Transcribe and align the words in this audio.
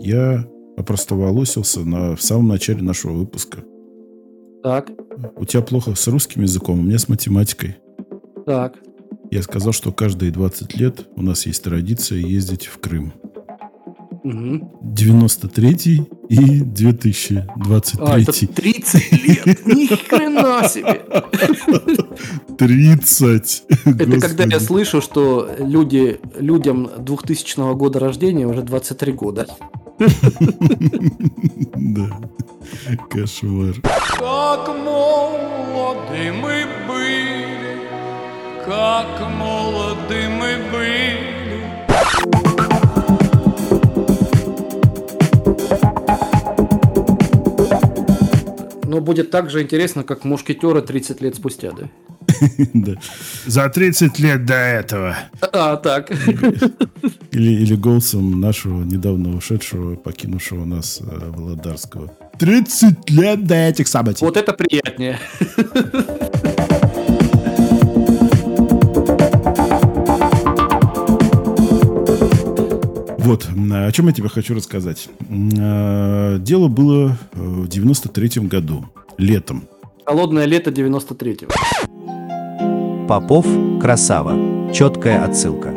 я 0.00 0.46
опростоволосился 0.76 1.80
на, 1.80 2.16
в 2.16 2.22
самом 2.22 2.48
начале 2.48 2.82
нашего 2.82 3.12
выпуска. 3.12 3.58
Так, 4.62 4.90
У 5.36 5.44
тебя 5.44 5.62
плохо 5.62 5.94
с 5.94 6.06
русским 6.08 6.42
языком, 6.42 6.78
у 6.80 6.82
меня 6.82 6.98
с 6.98 7.08
математикой. 7.08 7.76
так. 8.46 8.74
Я 9.30 9.42
сказал, 9.42 9.72
что 9.72 9.92
каждые 9.92 10.32
20 10.32 10.76
лет 10.76 11.06
у 11.14 11.22
нас 11.22 11.46
есть 11.46 11.62
традиция 11.62 12.18
ездить 12.18 12.66
в 12.66 12.78
Крым. 12.80 13.12
Мгм. 14.24 14.72
93 14.82 16.02
и 16.28 16.60
2023. 16.60 18.04
А, 18.04 18.18
это 18.20 18.46
30 18.46 19.12
лет! 19.46 19.66
Ни 19.66 19.86
хрена 19.86 20.68
себе! 20.68 21.00
30! 22.58 23.62
Это 23.86 24.20
когда 24.20 24.44
я 24.44 24.60
слышу, 24.60 25.00
что 25.00 25.48
люди, 25.58 26.18
людям 26.38 26.90
2000 26.98 27.74
года 27.74 27.98
рождения 28.00 28.46
уже 28.46 28.62
23 28.62 29.12
года. 29.12 29.46
Да. 31.76 32.08
Кошмар. 33.10 33.74
Как 33.82 34.68
молоды 34.68 36.32
мы 36.32 36.64
были, 36.88 37.76
как 38.64 39.28
молоды 39.28 40.28
мы 40.28 40.56
были. 40.72 41.30
Но 48.84 49.00
будет 49.00 49.30
так 49.30 49.50
же 49.50 49.62
интересно, 49.62 50.02
как 50.02 50.24
мушкетеры 50.24 50.80
30 50.80 51.20
лет 51.20 51.36
спустя, 51.36 51.72
да? 51.72 51.90
Да. 52.72 52.94
За 53.44 53.68
30 53.68 54.18
лет 54.18 54.46
до 54.46 54.54
этого. 54.54 55.16
А, 55.52 55.76
так. 55.76 56.10
Или, 57.32 57.52
или 57.62 57.74
голосом 57.76 58.40
нашего 58.40 58.82
недавно 58.82 59.36
ушедшего, 59.36 59.94
покинувшего 59.94 60.64
нас 60.64 61.00
э, 61.00 61.30
Володарского. 61.30 62.12
30 62.38 63.10
лет 63.10 63.46
до 63.46 63.54
этих 63.54 63.86
событий. 63.86 64.24
Вот 64.24 64.36
это 64.36 64.52
приятнее. 64.52 65.18
Вот, 73.30 73.46
о 73.46 73.92
чем 73.92 74.08
я 74.08 74.12
тебе 74.12 74.28
хочу 74.28 74.54
рассказать. 74.56 75.08
Э, 75.28 76.38
Дело 76.40 76.66
было 76.66 77.16
э, 77.32 77.38
в 77.38 77.68
93-м 77.68 78.48
году, 78.48 78.86
летом. 79.18 79.68
Холодное 80.04 80.46
лето 80.46 80.70
93-го. 80.70 81.52
Попов– 83.06 83.46
красава. 83.80 84.72
Четкая 84.72 85.24
отсылка. 85.24 85.72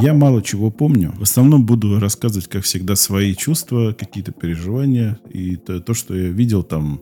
Я 0.00 0.14
мало 0.14 0.42
чего 0.42 0.70
помню. 0.70 1.12
В 1.18 1.22
основном 1.22 1.66
буду 1.66 1.98
рассказывать, 1.98 2.46
как 2.46 2.62
всегда, 2.62 2.94
свои 2.94 3.34
чувства, 3.34 3.92
какие-то 3.92 4.30
переживания. 4.30 5.18
И 5.28 5.56
то, 5.56 5.80
то, 5.80 5.92
что 5.92 6.14
я 6.14 6.28
видел 6.28 6.62
там, 6.62 7.00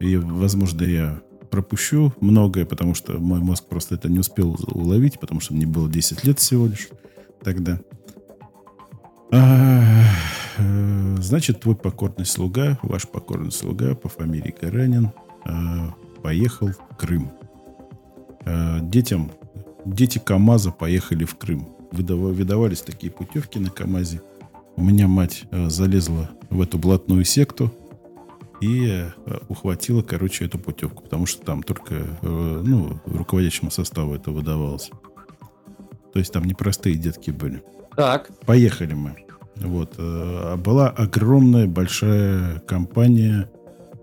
и, 0.00 0.16
возможно, 0.16 0.82
я 0.84 1.20
пропущу 1.50 2.14
многое, 2.20 2.64
потому 2.64 2.94
что 2.94 3.18
мой 3.18 3.40
мозг 3.40 3.64
просто 3.68 3.96
это 3.96 4.08
не 4.08 4.20
успел 4.20 4.56
уловить, 4.68 5.20
потому 5.20 5.40
что 5.40 5.52
мне 5.52 5.66
было 5.66 5.90
10 5.90 6.24
лет 6.24 6.38
всего 6.38 6.66
лишь 6.66 6.88
тогда. 7.42 7.78
А, 9.32 10.04
э, 10.56 11.16
Значит, 11.20 11.60
твой 11.60 11.76
покорный 11.76 12.24
слуга, 12.24 12.78
ваш 12.82 13.06
покорный 13.06 13.52
слуга 13.52 13.94
по 13.94 14.08
фамилии 14.08 14.54
Гаранин 14.58 15.10
а, 15.44 15.94
поехал 16.22 16.68
в 16.68 16.96
Крым. 16.96 17.30
А, 18.46 18.80
Детям, 18.80 19.30
дети 19.84 20.18
КАМАЗа 20.18 20.70
поехали 20.70 21.24
в 21.24 21.36
Крым. 21.36 21.79
Выдава- 21.92 22.32
Выдавались 22.32 22.80
такие 22.82 23.12
путевки 23.12 23.58
на 23.58 23.70
КАМАЗе. 23.70 24.22
У 24.76 24.82
меня 24.82 25.08
мать 25.08 25.44
э, 25.50 25.68
залезла 25.68 26.30
в 26.48 26.60
эту 26.60 26.78
блатную 26.78 27.24
секту 27.24 27.72
и 28.60 28.86
э, 29.26 29.38
ухватила, 29.48 30.02
короче, 30.02 30.44
эту 30.44 30.58
путевку, 30.58 31.02
потому 31.02 31.26
что 31.26 31.42
там 31.44 31.62
только, 31.62 31.94
э, 32.22 32.62
ну, 32.64 33.00
руководящему 33.06 33.70
составу 33.70 34.14
это 34.14 34.30
выдавалось. 34.30 34.90
То 36.12 36.18
есть 36.18 36.32
там 36.32 36.44
непростые 36.44 36.96
детки 36.96 37.30
были. 37.30 37.62
Так. 37.96 38.30
Поехали 38.46 38.94
мы. 38.94 39.16
Вот. 39.56 39.94
э, 39.98 40.56
Была 40.56 40.88
огромная, 40.90 41.66
большая 41.66 42.60
компания. 42.60 43.50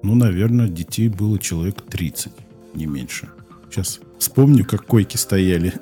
Ну, 0.03 0.15
наверное, 0.15 0.67
детей 0.67 1.09
было 1.09 1.39
человек 1.39 1.81
30, 1.81 2.31
не 2.75 2.85
меньше. 2.85 3.29
Сейчас 3.69 3.99
вспомню, 4.19 4.65
как 4.65 4.85
койки 4.85 5.17
стояли. 5.17 5.73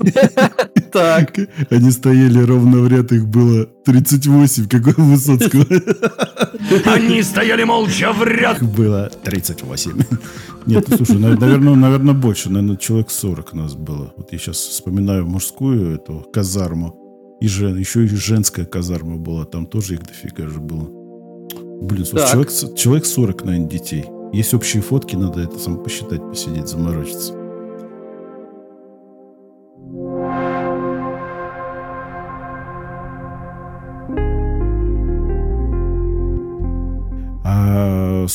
Так. 0.92 1.38
Они 1.70 1.90
стояли 1.90 2.38
ровно 2.38 2.78
в 2.78 2.88
ряд, 2.88 3.12
их 3.12 3.26
было 3.26 3.66
38, 3.84 4.68
как 4.68 4.98
у 4.98 5.02
Высоцкого. 5.02 5.66
Они 6.86 7.22
стояли 7.22 7.64
молча 7.64 8.12
в 8.12 8.22
ряд. 8.24 8.62
Их 8.62 8.68
было 8.68 9.10
38. 9.24 9.92
Нет, 10.66 10.88
ну, 10.88 10.96
слушай, 10.96 11.18
наверное, 11.18 11.74
наверное, 11.74 12.14
больше. 12.14 12.50
Наверное, 12.50 12.76
человек 12.76 13.10
40 13.10 13.52
нас 13.54 13.74
было. 13.74 14.12
Вот 14.16 14.32
я 14.32 14.38
сейчас 14.38 14.56
вспоминаю 14.56 15.26
мужскую 15.26 15.94
эту 15.94 16.26
казарму. 16.32 17.38
И 17.40 17.48
жен, 17.48 17.76
еще 17.76 18.04
и 18.04 18.08
женская 18.08 18.64
казарма 18.64 19.16
была. 19.16 19.44
Там 19.44 19.66
тоже 19.66 19.94
их 19.94 20.02
дофига 20.02 20.48
же 20.48 20.58
было. 20.58 20.88
Блин, 21.82 22.04
слушай, 22.04 22.30
человек, 22.30 22.50
человек 22.76 23.06
40, 23.06 23.44
наверное, 23.44 23.68
детей. 23.68 24.04
Есть 24.32 24.54
общие 24.54 24.82
фотки, 24.82 25.14
надо 25.14 25.40
это 25.40 25.58
сам 25.58 25.82
посчитать, 25.82 26.20
посидеть, 26.20 26.68
заморочиться. 26.68 27.45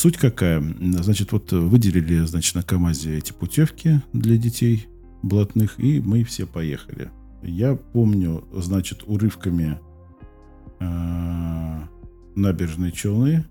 Суть 0.02 0.16
какая? 0.16 0.60
Значит, 1.00 1.30
вот 1.30 1.52
выделили, 1.52 2.24
значит, 2.24 2.56
на 2.56 2.62
КАМАЗе 2.64 3.18
эти 3.18 3.32
путевки 3.32 4.00
для 4.12 4.36
детей 4.36 4.88
блатных, 5.22 5.78
и 5.78 6.00
мы 6.00 6.24
все 6.24 6.44
поехали. 6.44 7.10
Я 7.44 7.76
помню, 7.76 8.44
значит, 8.52 9.04
урывками 9.06 9.78
а, 10.80 11.88
набережные 12.34 12.90
Челны, 12.90 13.44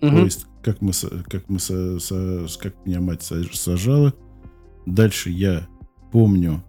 Мгм. 0.00 0.10
поезд, 0.16 0.46
как 0.62 0.80
мы, 0.80 0.92
как 1.28 1.48
мы, 1.50 1.58
са- 1.58 1.96
са- 1.98 2.48
как 2.58 2.74
меня 2.86 3.00
мать 3.02 3.20
са- 3.20 3.44
сажала. 3.54 4.14
Дальше 4.86 5.28
я 5.28 5.66
помню, 6.10 6.64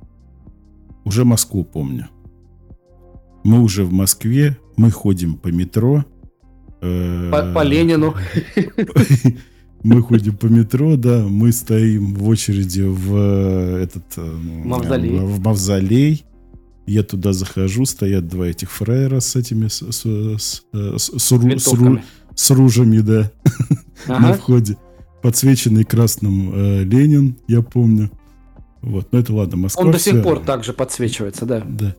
уже 1.06 1.24
Москву 1.24 1.64
помню. 1.64 2.08
Мы 3.46 3.62
уже 3.62 3.86
в 3.86 3.94
Москве, 3.94 4.58
мы 4.76 4.92
ходим 4.92 5.36
по 5.36 5.48
метро. 5.48 6.04
Э, 6.82 7.30
По, 7.32 7.54
по 7.54 7.64
Ленину. 7.64 8.16
Мы 9.84 10.02
ходим 10.02 10.36
по 10.36 10.48
метро, 10.48 10.98
да, 10.98 11.26
мы 11.26 11.54
стоим 11.54 12.14
в 12.14 12.28
очереди 12.28 12.82
в 12.82 13.16
э, 13.16 13.84
этот 13.84 14.04
э, 14.18 14.22
Мавзолей. 14.66 15.20
в 15.20 15.40
мавзолей. 15.40 16.26
Я 16.86 17.04
туда 17.04 17.32
захожу, 17.32 17.86
стоят 17.86 18.28
два 18.28 18.48
этих 18.48 18.72
фраера 18.72 19.22
с 19.22 19.36
этими 19.38 19.68
с, 19.70 19.78
с- 19.90 20.02
с- 20.38 20.64
с- 20.74 21.20
с 21.20 21.32
ру- 21.32 21.58
с 21.58 21.68
ру- 21.68 21.78
Винтовками. 21.78 22.04
с 22.36 22.52
ружьями, 22.52 23.00
да, 23.00 23.32
на 24.08 24.18
Ага. 24.18 24.34
входе. 24.34 24.78
Подсвеченный 25.22 25.86
красным 25.86 26.52
э, 26.54 26.84
Ленин, 26.84 27.38
я 27.48 27.62
помню. 27.62 28.12
Вот, 28.82 29.14
но 29.14 29.20
это 29.20 29.34
ладно, 29.34 29.56
Москва. 29.58 29.86
Он 29.86 29.92
до 29.92 30.00
сих 30.00 30.14
вся- 30.16 30.24
пор 30.24 30.40
также 30.40 30.74
подсвечивается, 30.74 31.46
да. 31.46 31.62
Да. 31.66 31.96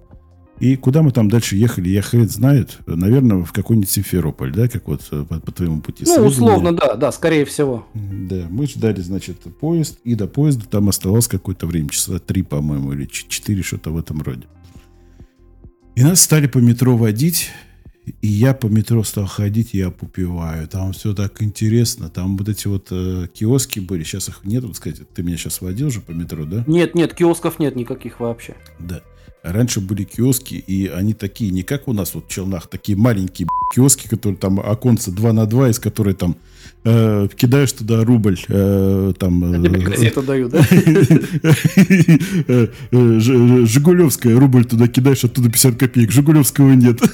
И 0.60 0.76
куда 0.76 1.00
мы 1.00 1.10
там 1.10 1.30
дальше 1.30 1.56
ехали, 1.56 1.88
я 1.88 2.02
хрен 2.02 2.28
знает. 2.28 2.78
Наверное, 2.86 3.42
в 3.44 3.52
какой-нибудь 3.52 3.90
Симферополь, 3.90 4.52
да, 4.52 4.68
как 4.68 4.86
вот 4.88 5.00
э, 5.10 5.24
по, 5.26 5.40
по 5.40 5.52
твоему 5.52 5.80
пути. 5.80 6.04
Ну, 6.06 6.26
условно, 6.26 6.76
да, 6.76 6.96
да, 6.96 7.10
скорее 7.12 7.46
всего. 7.46 7.86
Да, 7.94 8.46
мы 8.50 8.66
ждали, 8.66 9.00
значит, 9.00 9.38
поезд, 9.58 9.98
и 10.04 10.14
до 10.14 10.26
поезда 10.26 10.66
там 10.66 10.90
оставалось 10.90 11.28
какое-то 11.28 11.66
время, 11.66 11.88
часа 11.88 12.18
три, 12.18 12.42
по-моему, 12.42 12.92
или 12.92 13.06
четыре, 13.06 13.62
что-то 13.62 13.90
в 13.90 13.96
этом 13.96 14.20
роде. 14.20 14.42
И 15.96 16.02
нас 16.02 16.20
стали 16.20 16.46
по 16.46 16.58
метро 16.58 16.94
водить, 16.94 17.50
и 18.20 18.28
я 18.28 18.54
по 18.54 18.66
метро 18.66 19.02
стал 19.02 19.26
ходить, 19.26 19.74
я 19.74 19.90
попиваю. 19.90 20.66
Там 20.68 20.92
все 20.92 21.14
так 21.14 21.42
интересно, 21.42 22.08
там 22.08 22.36
вот 22.36 22.48
эти 22.48 22.66
вот 22.66 22.88
э, 22.90 23.26
киоски 23.32 23.80
были, 23.80 24.02
сейчас 24.04 24.28
их 24.28 24.40
нет, 24.44 24.64
вот 24.64 24.76
сказать, 24.76 25.08
ты 25.12 25.22
меня 25.22 25.36
сейчас 25.36 25.60
водил 25.60 25.90
же 25.90 26.00
по 26.00 26.12
метро, 26.12 26.44
да? 26.44 26.64
Нет, 26.66 26.94
нет, 26.94 27.14
киосков 27.14 27.58
нет 27.58 27.76
никаких 27.76 28.20
вообще. 28.20 28.54
Да. 28.78 29.02
Раньше 29.42 29.80
были 29.80 30.04
киоски, 30.04 30.54
и 30.54 30.86
они 30.86 31.14
такие, 31.14 31.50
не 31.50 31.62
как 31.62 31.88
у 31.88 31.92
нас 31.92 32.14
вот 32.14 32.26
в 32.26 32.28
Челнах, 32.28 32.66
такие 32.66 32.96
маленькие 32.98 33.48
киоски, 33.74 34.06
которые 34.06 34.38
там 34.38 34.60
оконца 34.60 35.10
2 35.10 35.32
на 35.32 35.46
2, 35.46 35.70
из 35.70 35.78
которой 35.78 36.14
там 36.14 36.36
э, 36.84 37.28
кидаешь 37.36 37.72
туда 37.72 38.04
рубль, 38.04 38.38
э, 38.48 39.12
там... 39.18 39.64
э, 39.64 39.68
газету 39.80 40.22
даю, 40.22 40.48
да? 40.48 40.58
э, 40.70 42.66
э, 42.90 43.20
Жигулевская, 43.20 44.38
рубль 44.38 44.64
туда 44.64 44.88
кидаешь, 44.88 45.24
оттуда 45.24 45.50
50 45.50 45.76
копеек. 45.76 46.10
Жигулевского 46.10 46.72
нет. 46.72 47.00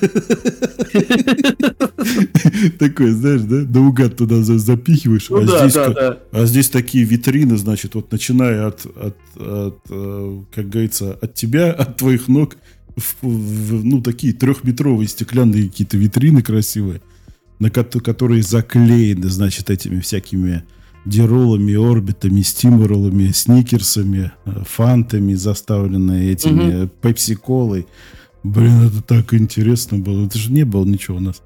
Такой, 2.78 3.10
знаешь, 3.10 3.42
да? 3.42 3.56
Наугад 3.56 4.16
туда 4.16 4.42
за- 4.42 4.58
запихиваешь. 4.58 5.28
Ну 5.30 5.38
а 5.38 5.46
да, 5.46 5.58
здесь 5.60 5.74
да, 5.74 5.84
ка- 5.86 5.94
да. 5.94 6.18
а 6.32 6.46
здесь 6.46 6.68
такие 6.68 7.04
витрины, 7.04 7.56
значит, 7.56 7.94
вот 7.94 8.10
начиная 8.12 8.66
от, 8.68 8.86
от, 8.86 9.16
от, 9.36 9.78
э, 9.90 10.40
как 10.54 10.68
говорится, 10.68 11.18
от 11.20 11.34
тебя, 11.34 11.72
от 11.72 11.96
твоих 11.96 12.28
ног, 12.28 12.56
в- 12.96 13.26
в- 13.26 13.84
ну, 13.84 14.00
такие 14.00 14.32
трехметровые 14.32 15.08
стеклянные 15.08 15.68
какие-то 15.68 15.96
витрины 15.98 16.42
красивые, 16.42 17.00
на 17.58 17.68
кото- 17.70 18.00
которые 18.00 18.42
заклеены, 18.42 19.28
значит, 19.28 19.70
этими 19.70 20.00
всякими 20.00 20.64
диролами, 21.04 21.74
орбитами, 21.74 22.42
стиморолами, 22.42 23.30
сникерсами, 23.32 24.32
э, 24.44 24.62
фантами, 24.66 25.34
заставленные 25.34 26.32
этими 26.32 26.88
пепси-колой. 27.00 27.86
Блин, 28.42 28.86
это 28.86 29.02
так 29.02 29.32
интересно 29.34 29.98
было. 29.98 30.26
Это 30.26 30.38
же 30.38 30.52
не 30.52 30.64
было 30.64 30.84
ничего 30.84 31.16
у 31.16 31.20
нас. 31.20 31.42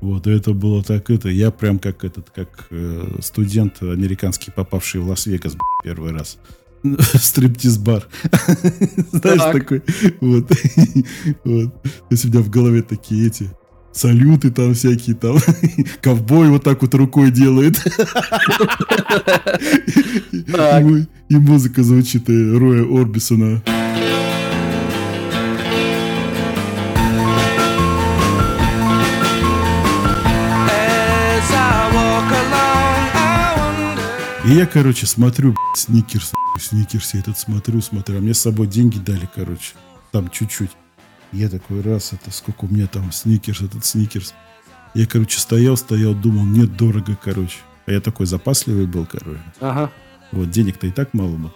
Вот, 0.00 0.26
это 0.26 0.52
было 0.52 0.82
так 0.84 1.10
это. 1.10 1.28
Я 1.28 1.50
прям 1.50 1.78
как 1.78 2.04
этот, 2.04 2.30
как 2.30 2.66
э, 2.70 3.18
студент 3.20 3.82
американский, 3.82 4.50
попавший 4.52 5.00
в 5.00 5.08
Лас-Вегас 5.08 5.56
первый 5.82 6.12
раз. 6.12 6.38
Стриптиз-бар. 7.14 8.06
Знаешь, 9.12 9.40
Так. 9.40 9.52
такой. 9.52 9.82
Вот. 10.20 10.50
вот. 11.44 11.82
То 11.82 11.90
есть 12.10 12.24
у 12.24 12.28
меня 12.28 12.40
в 12.40 12.50
голове 12.50 12.82
такие 12.82 13.26
эти 13.26 13.50
салюты 13.92 14.50
там 14.50 14.74
всякие 14.74 15.16
там. 15.16 15.38
Ковбой 16.00 16.50
вот 16.50 16.64
так 16.64 16.82
вот 16.82 16.94
рукой 16.94 17.30
делает. 17.30 17.76
И, 21.28 21.36
музыка 21.36 21.82
звучит 21.82 22.30
э, 22.30 22.58
Роя 22.58 22.84
Орбисона. 22.84 23.62
И 34.48 34.54
я, 34.54 34.64
короче, 34.64 35.06
смотрю, 35.06 35.52
б***ь, 35.52 35.78
сникерс, 35.78 36.32
сникерс, 36.58 37.12
я 37.12 37.20
этот 37.20 37.38
смотрю, 37.38 37.82
смотрю, 37.82 38.16
а 38.16 38.20
мне 38.22 38.32
с 38.32 38.40
собой 38.40 38.66
деньги 38.66 38.98
дали, 38.98 39.28
короче, 39.34 39.74
там 40.10 40.30
чуть-чуть. 40.30 40.70
Я 41.32 41.48
такой, 41.48 41.82
раз, 41.82 42.12
это 42.12 42.30
сколько 42.30 42.64
у 42.64 42.68
меня 42.68 42.86
там 42.86 43.12
сникерс, 43.12 43.60
этот 43.62 43.84
сникерс. 43.84 44.34
Я, 44.94 45.06
короче, 45.06 45.38
стоял, 45.38 45.76
стоял, 45.76 46.14
думал, 46.14 46.44
нет, 46.46 46.76
дорого, 46.76 47.16
короче. 47.22 47.58
А 47.86 47.92
я 47.92 48.00
такой 48.00 48.26
запасливый 48.26 48.86
был, 48.86 49.06
короче. 49.06 49.40
Ага. 49.60 49.90
Вот, 50.32 50.50
денег-то 50.50 50.86
и 50.86 50.90
так 50.90 51.14
мало 51.14 51.36
было. 51.36 51.54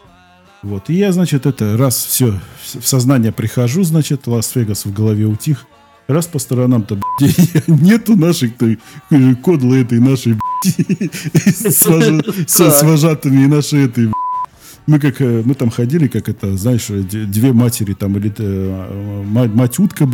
Вот, 0.62 0.90
и 0.90 0.94
я, 0.94 1.12
значит, 1.12 1.44
это, 1.46 1.76
раз 1.76 1.96
все, 1.96 2.38
в 2.62 2.86
сознание 2.86 3.32
прихожу, 3.32 3.82
значит, 3.82 4.26
Лас-Вегас 4.26 4.84
в 4.84 4.92
голове 4.92 5.24
утих. 5.26 5.66
Раз 6.06 6.26
по 6.26 6.38
сторонам-то, 6.38 7.00
блядь, 7.18 7.68
нету 7.68 8.16
наших-то 8.16 8.66
э, 8.66 9.34
кодлы 9.36 9.80
этой 9.82 9.98
нашей, 9.98 10.34
блядь, 10.34 11.14
с 11.56 11.86
вожа- 11.86 12.48
с 12.48 12.60
с 12.60 12.82
вожатыми 12.82 13.44
и 13.44 13.46
нашей 13.46 13.86
этой. 13.86 14.12
Мы 14.87 14.99
как, 14.99 15.20
э, 15.20 15.43
мы 15.44 15.55
там 15.55 15.70
ходили, 15.70 16.08
как 16.08 16.29
это, 16.29 16.56
знаешь, 16.56 16.87
две 16.88 17.52
матери 17.52 17.94
там, 17.94 18.17
или 18.17 18.32
э, 18.37 19.23
мать, 19.25 19.79
утка, 19.79 20.08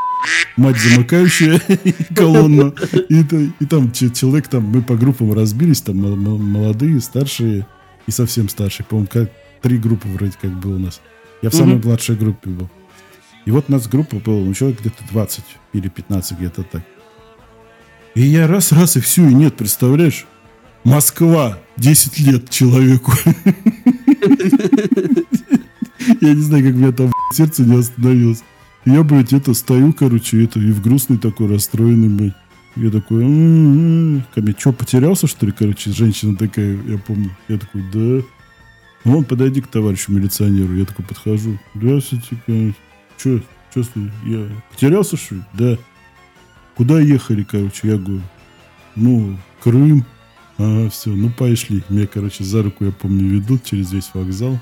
мать 0.56 0.76
замыкающая 0.78 1.60
колонна. 2.14 2.74
И, 3.08 3.24
и 3.60 3.64
там 3.66 3.92
че- 3.92 4.10
человек, 4.10 4.48
там, 4.48 4.64
мы 4.64 4.82
по 4.82 4.94
группам 4.96 5.32
разбились, 5.32 5.80
там 5.80 5.96
мол- 5.96 6.16
мол- 6.16 6.38
молодые, 6.38 7.00
старшие 7.00 7.66
и 8.06 8.10
совсем 8.10 8.48
старшие. 8.50 8.84
По-моему, 8.86 9.08
как 9.10 9.30
три 9.62 9.78
группы 9.78 10.06
вроде 10.08 10.32
как 10.40 10.50
было 10.60 10.76
у 10.76 10.78
нас. 10.78 11.00
Я 11.40 11.48
в 11.50 11.54
самой 11.54 11.76
Мгм. 11.76 11.88
младшей 11.88 12.16
группе 12.16 12.50
был. 12.50 12.68
И 13.46 13.50
вот 13.50 13.66
у 13.68 13.72
нас 13.72 13.88
группа 13.88 14.16
была, 14.16 14.44
ну, 14.44 14.52
человек 14.52 14.80
где-то 14.80 15.02
20 15.10 15.44
или 15.72 15.88
15, 15.88 16.38
где-то 16.38 16.62
так. 16.64 16.82
И 18.14 18.20
я 18.20 18.46
раз-раз 18.46 18.96
и 18.96 19.00
все, 19.00 19.26
и 19.26 19.32
нет, 19.32 19.56
представляешь? 19.56 20.26
Москва, 20.84 21.58
10 21.76 22.18
лет 22.20 22.50
человеку. 22.50 23.12
Я 26.20 26.34
не 26.34 26.40
знаю, 26.40 26.64
как 26.64 26.74
меня 26.74 26.92
там 26.92 27.12
сердце 27.32 27.62
не 27.62 27.76
остановилось. 27.76 28.42
Я, 28.84 29.02
блядь, 29.02 29.32
это 29.32 29.52
стою, 29.54 29.92
короче, 29.92 30.44
это 30.44 30.58
и 30.60 30.70
в 30.70 30.80
грустный 30.80 31.18
такой, 31.18 31.48
расстроенный, 31.48 32.08
блядь. 32.08 32.34
Я 32.76 32.90
такой, 32.90 33.24
м-м-м. 33.24 34.24
ко 34.34 34.40
мне, 34.40 34.54
что, 34.56 34.72
потерялся, 34.72 35.26
что 35.26 35.46
ли, 35.46 35.52
короче, 35.52 35.90
женщина 35.90 36.36
такая, 36.36 36.78
я 36.86 36.98
помню. 36.98 37.36
Я 37.48 37.58
такой, 37.58 37.82
да. 37.92 38.24
Ну, 39.04 39.18
он 39.18 39.24
подойди 39.24 39.60
к 39.60 39.66
товарищу 39.66 40.12
милиционеру. 40.12 40.74
Я 40.74 40.84
такой 40.84 41.04
подхожу. 41.04 41.58
Здравствуйте, 41.74 42.36
конечно. 42.46 42.80
Че, 43.16 43.42
че, 43.74 43.84
я 44.24 44.48
потерялся, 44.70 45.16
что 45.16 45.36
ли? 45.36 45.42
Да. 45.54 45.78
Куда 46.76 47.00
ехали, 47.00 47.42
короче? 47.42 47.88
Я 47.88 47.96
говорю, 47.96 48.22
ну, 48.94 49.36
Крым. 49.60 50.04
А, 50.58 50.88
все, 50.90 51.10
ну 51.10 51.30
пошли. 51.30 51.82
Меня, 51.88 52.06
короче, 52.06 52.44
за 52.44 52.62
руку, 52.62 52.84
я 52.84 52.90
помню, 52.90 53.28
ведут 53.28 53.64
через 53.64 53.92
весь 53.92 54.10
вокзал. 54.14 54.58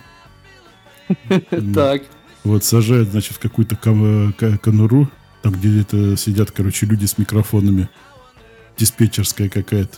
Так. 1.74 2.02
Вот 2.44 2.64
сажают, 2.64 3.10
значит, 3.10 3.34
в 3.36 3.38
какую-то 3.40 3.74
ка- 3.76 4.58
конуру, 4.58 5.10
там 5.42 5.52
где 5.52 5.80
это 5.80 6.16
сидят, 6.16 6.50
короче, 6.52 6.86
люди 6.86 7.04
с 7.06 7.18
микрофонами. 7.18 7.88
Диспетчерская 8.76 9.48
какая-то. 9.48 9.96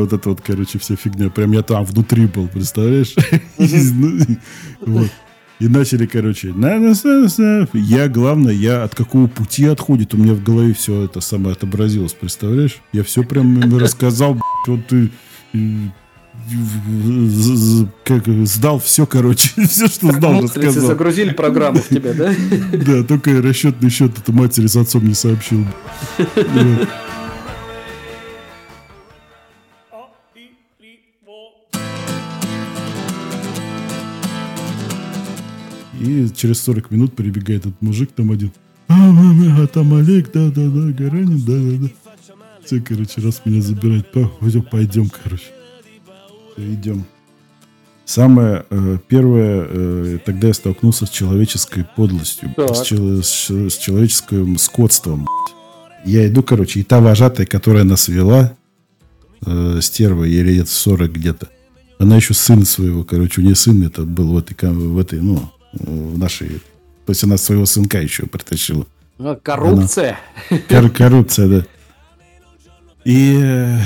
Вот 0.00 0.12
это 0.12 0.28
вот, 0.28 0.40
короче, 0.42 0.78
вся 0.78 0.94
фигня. 0.96 1.30
Прям 1.30 1.52
я 1.52 1.62
там 1.62 1.84
внутри 1.84 2.26
был, 2.26 2.46
представляешь? 2.48 3.14
Вот. 4.80 5.10
И 5.60 5.68
начали, 5.68 6.06
короче, 6.06 6.54
«На, 6.54 6.78
на, 6.78 6.94
на, 7.04 7.28
на». 7.36 7.68
я, 7.74 8.08
главное, 8.08 8.52
я 8.52 8.82
от 8.82 8.94
какого 8.94 9.26
пути 9.26 9.66
отходит, 9.66 10.14
у 10.14 10.16
меня 10.16 10.32
в 10.32 10.42
голове 10.42 10.72
все 10.72 11.04
это 11.04 11.20
самое 11.20 11.52
отобразилось, 11.52 12.14
представляешь? 12.14 12.78
Я 12.94 13.04
все 13.04 13.22
прям 13.22 13.78
рассказал, 13.78 14.40
вот 14.66 14.86
ты 14.86 15.10
как 18.04 18.26
сдал 18.46 18.80
все, 18.80 19.04
короче, 19.06 19.50
все, 19.68 19.86
что 19.86 20.10
знал, 20.12 20.32
Матрицы 20.32 20.60
рассказал. 20.60 20.86
загрузили 20.88 21.30
программу 21.30 21.78
в 21.78 21.88
тебя, 21.88 22.14
да? 22.14 22.32
Да, 22.72 23.04
только 23.04 23.42
расчетный 23.42 23.90
счет 23.90 24.18
это 24.18 24.32
матери 24.32 24.66
с 24.66 24.76
отцом 24.76 25.06
не 25.06 25.14
сообщил. 25.14 25.66
И 36.00 36.28
через 36.34 36.60
40 36.62 36.90
минут 36.90 37.14
прибегает 37.14 37.66
этот 37.66 37.80
мужик, 37.82 38.10
там 38.12 38.30
один. 38.32 38.52
А, 38.88 39.66
там 39.68 39.94
Олег, 39.94 40.32
да-да-да, 40.32 40.90
Гаранин, 40.92 41.40
да-да-да. 41.44 41.88
Все, 42.64 42.80
короче, 42.80 43.20
раз 43.20 43.42
меня 43.44 43.60
забирать, 43.62 44.10
па- 44.10 44.30
пойдем, 44.40 44.62
пойдем, 44.62 45.10
короче. 45.10 45.44
Всё, 46.56 46.72
идем. 46.74 47.04
Самое 48.04 48.64
э, 48.70 48.98
первое, 49.08 49.66
э, 49.68 50.18
тогда 50.24 50.48
я 50.48 50.54
столкнулся 50.54 51.06
с 51.06 51.10
человеческой 51.10 51.86
подлостью, 51.96 52.52
Так. 52.56 52.74
с, 52.74 52.82
чело- 52.82 53.22
с- 53.22 53.50
с 53.50 53.76
человеческим 53.78 54.58
скотством. 54.58 55.26
Я 56.04 56.26
иду, 56.26 56.42
короче, 56.42 56.80
и 56.80 56.82
та 56.82 57.00
вожатая, 57.00 57.46
которая 57.46 57.84
нас 57.84 58.08
вела, 58.08 58.54
э, 59.46 59.78
стерва, 59.80 60.24
ей 60.24 60.42
лет 60.42 60.68
40 60.68 61.12
где-то, 61.12 61.48
она 61.98 62.16
еще 62.16 62.34
сын 62.34 62.64
своего, 62.64 63.04
короче, 63.04 63.40
у 63.40 63.44
нее 63.44 63.54
сын 63.54 63.80
это 63.84 64.02
был 64.02 64.32
в 64.32 64.38
этой, 64.38 64.56
в 64.72 64.98
этой, 64.98 65.20
ну, 65.20 65.48
в 65.72 66.18
нашей, 66.18 66.48
то 67.06 67.10
есть 67.10 67.24
она 67.24 67.36
своего 67.36 67.66
сынка 67.66 68.00
еще 68.00 68.26
притащила. 68.26 68.86
А, 69.18 69.36
Коррупция. 69.36 70.18
Кор- 70.68 70.90
коррупция, 70.90 71.48
да. 71.48 71.66
И 73.04 73.38
э, 73.42 73.78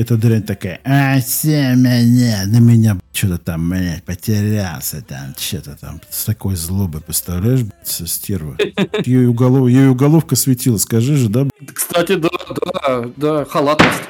эта 0.00 0.16
дрянь 0.16 0.42
такая, 0.44 0.80
а, 0.84 1.20
все 1.20 1.74
меня, 1.74 2.44
на 2.46 2.58
меня 2.58 2.98
что-то 3.12 3.36
там, 3.36 3.68
блядь, 3.68 4.02
потерялся 4.02 5.02
там, 5.02 5.34
что-то 5.36 5.76
там, 5.78 6.00
с 6.08 6.24
такой 6.24 6.56
злобой, 6.56 7.02
представляешь, 7.02 7.60
блядь, 7.60 7.86
со 7.86 8.06
стерва. 8.06 8.56
Ее, 9.04 9.28
уголов, 9.28 9.68
ее 9.68 9.90
уголовка 9.90 10.36
светила, 10.36 10.78
скажи 10.78 11.16
же, 11.16 11.28
да, 11.28 11.44
блядь? 11.44 11.74
Кстати, 11.74 12.14
да, 12.14 12.30
да, 12.64 13.04
да, 13.16 13.44
халатность. 13.44 14.02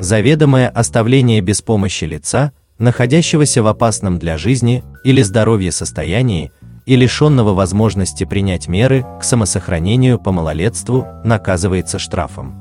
Заведомое 0.00 0.68
оставление 0.68 1.40
без 1.40 1.62
помощи 1.62 2.04
лица, 2.04 2.52
находящегося 2.78 3.62
в 3.62 3.66
опасном 3.66 4.18
для 4.18 4.38
жизни 4.38 4.84
или 5.04 5.22
здоровья 5.22 5.70
состоянии 5.70 6.52
и 6.84 6.94
лишенного 6.94 7.52
возможности 7.52 8.24
принять 8.24 8.68
меры 8.68 9.04
к 9.20 9.24
самосохранению 9.24 10.18
по 10.18 10.32
малолетству, 10.32 11.06
наказывается 11.24 11.98
штрафом. 11.98 12.54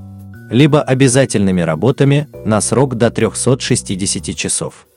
Либо 0.49 0.81
обязательными 0.81 1.61
работами 1.61 2.27
на 2.45 2.61
срок 2.61 2.95
до 2.95 3.11
360 3.11 4.35
часов. 4.35 4.87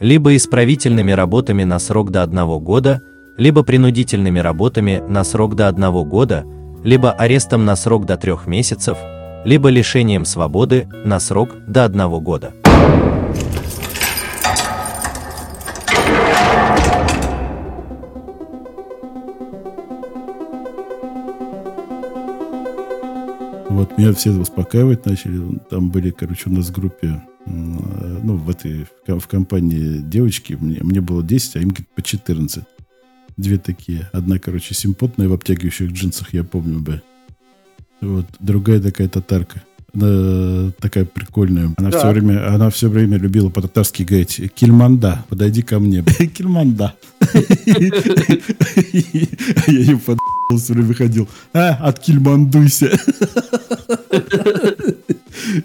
Либо 0.00 0.34
исправительными 0.34 1.12
работами 1.12 1.64
на 1.64 1.78
срок 1.78 2.10
до 2.10 2.22
1 2.22 2.58
года, 2.58 3.00
либо 3.38 3.62
принудительными 3.62 4.40
работами 4.40 5.02
на 5.08 5.22
срок 5.22 5.54
до 5.54 5.68
1 5.68 6.08
года, 6.08 6.44
либо 6.82 7.12
арестом 7.12 7.64
на 7.64 7.76
срок 7.76 8.04
до 8.04 8.16
3 8.16 8.34
месяцев, 8.46 8.98
либо 9.44 9.68
лишением 9.68 10.24
свободы 10.24 10.88
на 11.04 11.20
срок 11.20 11.50
до 11.68 11.84
одного 11.84 12.20
года. 12.20 12.52
Вот 23.82 23.98
меня 23.98 24.12
все 24.12 24.30
успокаивать 24.30 25.06
начали. 25.06 25.58
Там 25.68 25.90
были, 25.90 26.10
короче, 26.10 26.48
у 26.48 26.52
нас 26.52 26.66
в 26.68 26.72
группе, 26.72 27.20
э, 27.46 27.50
ну, 27.50 28.36
в 28.36 28.48
этой, 28.48 28.84
в 28.84 29.04
ко- 29.04 29.18
в 29.18 29.26
компании 29.26 29.98
девочки, 29.98 30.56
мне, 30.60 30.78
мне 30.82 31.00
было 31.00 31.20
10, 31.24 31.56
а 31.56 31.58
им 31.58 31.70
говорит, 31.70 31.88
по 31.96 32.00
14. 32.00 32.62
Две 33.36 33.58
такие. 33.58 34.08
Одна, 34.12 34.38
короче, 34.38 34.72
симпотная 34.76 35.26
в 35.28 35.32
обтягивающих 35.32 35.90
джинсах, 35.90 36.32
я 36.32 36.44
помню 36.44 36.78
бы. 36.78 37.02
Вот. 38.00 38.26
Другая 38.38 38.80
такая 38.80 39.08
татарка. 39.08 39.64
Она 39.92 40.70
такая 40.78 41.04
прикольная. 41.04 41.74
Она 41.76 41.90
Так. 41.90 42.00
все 42.02 42.12
время, 42.12 42.54
она 42.54 42.70
все 42.70 42.88
время 42.88 43.18
любила 43.18 43.48
по-татарски 43.48 44.04
говорить 44.04 44.40
Кильманда, 44.54 45.24
подойди 45.28 45.62
ко 45.62 45.80
мне. 45.80 46.04
Кильманда. 46.34 46.94
Я 48.92 49.66
ее 49.66 49.98
под 50.52 50.62
все 50.62 50.72
время 50.74 50.94
ходил. 50.94 51.28
А, 51.52 51.70
от 51.70 51.98
Кильмандуйся. 51.98 52.90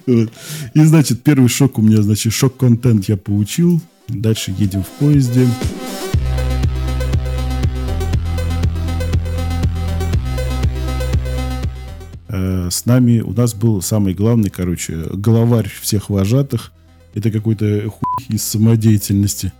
Вот. 0.05 0.31
И, 0.73 0.79
значит, 0.83 1.21
первый 1.23 1.49
шок 1.49 1.77
у 1.77 1.81
меня, 1.81 2.01
значит, 2.01 2.33
шок-контент 2.33 3.07
я 3.09 3.17
получил. 3.17 3.81
Дальше 4.07 4.53
едем 4.57 4.83
в 4.83 4.87
поезде. 4.99 5.45
Э, 12.29 12.69
С 12.69 12.85
нами 12.85 13.19
у 13.21 13.33
нас 13.33 13.53
был 13.53 13.81
самый 13.81 14.13
главный, 14.13 14.49
короче, 14.49 15.03
главарь 15.13 15.69
всех 15.81 16.09
вожатых. 16.09 16.71
Это 17.13 17.31
какой-то 17.31 17.89
хуй 17.89 18.35
из 18.35 18.43
самодеятельности. 18.43 19.53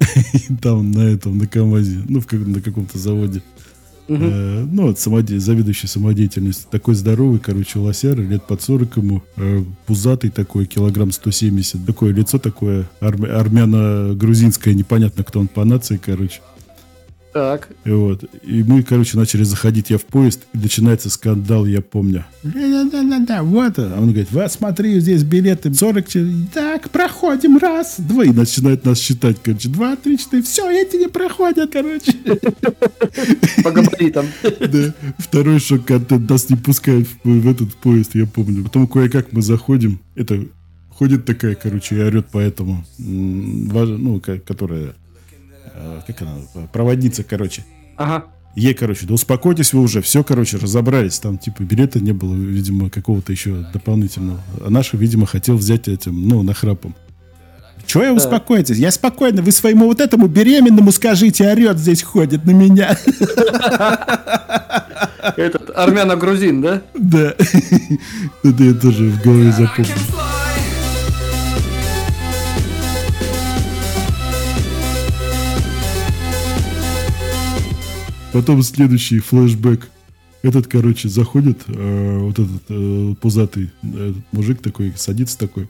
Там 0.62 0.90
на 0.92 1.00
этом, 1.02 1.38
на 1.38 1.46
КамАЗе, 1.46 2.02
ну, 2.08 2.20
в 2.20 2.26
как- 2.26 2.46
на 2.46 2.60
каком-то 2.60 2.98
заводе. 2.98 3.42
Э, 4.20 4.66
ну, 4.70 4.82
вот 4.88 4.98
самоде- 4.98 5.38
заведующий 5.38 5.86
самодеятельностью. 5.86 6.68
Такой 6.70 6.94
здоровый, 6.94 7.38
короче, 7.38 7.78
лосяр, 7.78 8.18
лет 8.20 8.42
под 8.46 8.62
40 8.62 8.96
ему, 8.96 9.22
э, 9.36 9.62
пузатый 9.86 10.30
такой, 10.30 10.66
килограмм 10.66 11.10
170. 11.12 11.84
Такое 11.86 12.12
лицо 12.12 12.38
такое 12.38 12.88
армя- 13.00 13.38
армяно-грузинское, 13.38 14.74
непонятно, 14.74 15.24
кто 15.24 15.40
он 15.40 15.48
по 15.48 15.64
нации, 15.64 16.00
короче. 16.02 16.40
Так. 17.32 17.68
И 17.84 17.90
вот. 17.90 18.24
И 18.42 18.62
мы, 18.62 18.82
короче, 18.82 19.16
начали 19.16 19.42
заходить, 19.42 19.88
я 19.90 19.96
в 19.98 20.04
поезд, 20.04 20.42
и 20.52 20.58
начинается 20.58 21.08
скандал, 21.08 21.64
я 21.64 21.80
помню. 21.80 22.24
Да-да-да-да, 22.42 23.42
вот. 23.42 23.78
он. 23.78 23.92
А 23.92 23.96
он 23.98 24.08
говорит, 24.08 24.28
вот, 24.30 24.52
смотри, 24.52 25.00
здесь 25.00 25.22
билеты 25.22 25.72
40, 25.72 26.08
че- 26.08 26.26
так, 26.52 26.90
проходим, 26.90 27.56
раз, 27.56 27.94
два. 27.98 28.24
И 28.24 28.30
начинает 28.32 28.84
нас 28.84 28.98
считать, 28.98 29.36
короче, 29.42 29.68
два, 29.70 29.96
три, 29.96 30.18
четыре, 30.18 30.42
все, 30.42 30.68
эти 30.70 30.96
не 30.96 31.08
проходят, 31.08 31.70
короче. 31.72 32.12
По 33.64 33.70
габаритам. 33.70 34.26
Да. 34.60 34.94
Второй 35.18 35.58
шок-контент, 35.58 36.28
нас 36.28 36.50
не 36.50 36.56
пускают 36.56 37.08
в, 37.24 37.48
этот 37.50 37.74
поезд, 37.76 38.14
я 38.14 38.26
помню. 38.26 38.64
Потом 38.64 38.86
кое-как 38.86 39.32
мы 39.32 39.42
заходим, 39.42 40.00
это 40.14 40.44
ходит 40.90 41.24
такая, 41.24 41.54
короче, 41.54 41.96
и 41.96 42.00
орет 42.00 42.26
по 42.28 42.38
этому, 42.38 42.84
м, 42.98 43.68
важ- 43.70 43.96
ну, 43.98 44.20
которая, 44.20 44.94
как 46.06 46.22
она, 46.22 46.32
проводница, 46.72 47.24
короче. 47.24 47.64
Ага. 47.96 48.26
Ей, 48.54 48.74
короче, 48.74 49.06
да 49.06 49.14
успокойтесь 49.14 49.72
вы 49.72 49.80
уже, 49.80 50.02
все, 50.02 50.22
короче, 50.22 50.58
разобрались. 50.58 51.18
Там, 51.18 51.38
типа, 51.38 51.62
билета 51.62 52.00
не 52.00 52.12
было, 52.12 52.34
видимо, 52.34 52.90
какого-то 52.90 53.32
еще 53.32 53.66
дополнительного. 53.72 54.40
А 54.64 54.68
наша, 54.68 54.96
видимо, 54.98 55.26
хотел 55.26 55.56
взять 55.56 55.88
этим, 55.88 56.28
ну, 56.28 56.42
нахрапом. 56.42 56.94
Чего 57.86 58.04
я 58.04 58.12
успокойтесь? 58.12 58.76
Я 58.76 58.90
спокойно, 58.90 59.42
вы 59.42 59.52
своему 59.52 59.86
вот 59.86 60.00
этому 60.00 60.26
беременному 60.26 60.92
скажите, 60.92 61.50
орет 61.50 61.78
здесь 61.78 62.02
ходит 62.02 62.44
на 62.44 62.52
меня. 62.52 62.96
Этот 65.36 65.70
армяно-грузин, 65.74 66.62
да? 66.62 66.82
Да. 66.94 67.34
Это 68.44 68.64
я 68.64 68.74
тоже 68.74 69.08
в 69.08 69.22
голове 69.22 69.52
запомнил. 69.52 70.31
Потом 78.32 78.62
следующий 78.62 79.18
флешбэк. 79.18 79.88
Этот, 80.42 80.66
короче, 80.66 81.08
заходит, 81.08 81.62
э, 81.68 82.18
вот 82.18 82.38
этот 82.38 82.62
э, 82.68 83.14
пузатый 83.20 83.70
этот 83.82 84.24
мужик 84.32 84.60
такой, 84.60 84.92
садится 84.96 85.38
такой. 85.38 85.68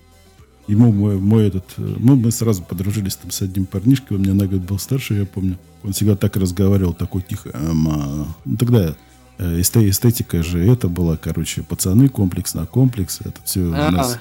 Ему 0.66 0.92
мой, 0.92 1.18
мой 1.18 1.48
этот... 1.48 1.64
э, 1.76 1.96
ну, 1.98 2.16
мы 2.16 2.30
сразу 2.30 2.62
подружились 2.62 3.16
там 3.16 3.30
с 3.30 3.42
одним 3.42 3.66
парнишкой, 3.66 4.16
он 4.16 4.22
меня 4.22 4.34
на 4.34 4.46
год 4.46 4.60
был 4.60 4.78
старше, 4.78 5.14
я 5.14 5.26
помню. 5.26 5.58
Он 5.82 5.92
всегда 5.92 6.14
так 6.16 6.36
разговаривал, 6.36 6.94
такой 6.94 7.22
тихо. 7.22 7.50
«Эм, 7.52 7.88
а». 7.88 8.26
Ну, 8.44 8.56
тогда 8.56 8.94
э, 9.38 9.60
эсте- 9.60 9.90
эстетика 9.90 10.42
же 10.42 10.64
это 10.64 10.88
была, 10.88 11.16
короче, 11.16 11.62
пацаны, 11.62 12.08
комплекс 12.08 12.54
на 12.54 12.64
комплекс. 12.64 13.20
Это 13.24 13.40
все 13.44 13.60
у 13.60 13.70
нас... 13.72 14.18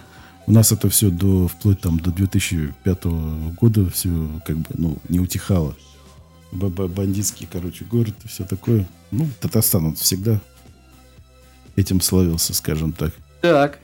У 0.48 0.52
нас 0.52 0.72
это 0.72 0.90
все 0.90 1.12
до, 1.12 1.48
вплоть 1.48 1.80
там 1.82 2.00
до 2.00 2.12
2005 2.12 3.04
года 3.60 3.88
все 3.92 4.10
как 4.46 4.58
бы, 4.58 4.66
ну, 4.74 4.98
не 5.08 5.20
утихало. 5.20 5.76
Бандитский, 6.52 7.48
короче, 7.52 7.86
город 7.86 8.14
и 8.24 8.28
все 8.28 8.44
такое. 8.44 8.88
Ну, 9.12 9.28
Татарстан 9.40 9.86
он 9.86 9.96
всегда 9.96 10.40
этим 11.76 12.02
славился, 12.02 12.54
скажем 12.54 12.92
так. 12.92 13.14
Так. 13.42 13.80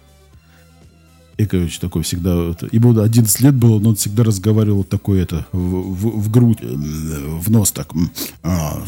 И, 1.37 1.45
короче, 1.45 1.79
такой 1.79 2.01
всегда... 2.01 2.49
это- 2.49 2.67
Ему 2.71 2.99
11 2.99 3.39
лет 3.41 3.53
было, 3.53 3.79
но 3.79 3.89
он 3.89 3.95
всегда 3.95 4.23
разговаривал 4.23 4.83
такой 4.83 5.19
это, 5.21 5.45
в, 5.51 5.59
в- 5.59 6.21
в 6.23 6.31
грудь, 6.31 6.57
в 6.63 7.51
нос 7.51 7.71
так. 7.71 7.89
а, 8.41 8.81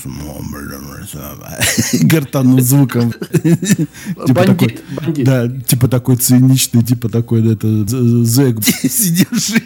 Гортанным 2.01 2.62
звуком. 2.62 3.13
Типа 3.43 4.33
Бандит, 4.33 4.83
бандит. 4.95 5.25
Да, 5.25 5.48
типа 5.48 5.88
такой 5.88 6.17
циничный, 6.17 6.83
типа 6.83 7.09
такой, 7.09 7.53
это, 7.53 7.67
зэк, 8.25 8.63
сидевший. 8.65 9.63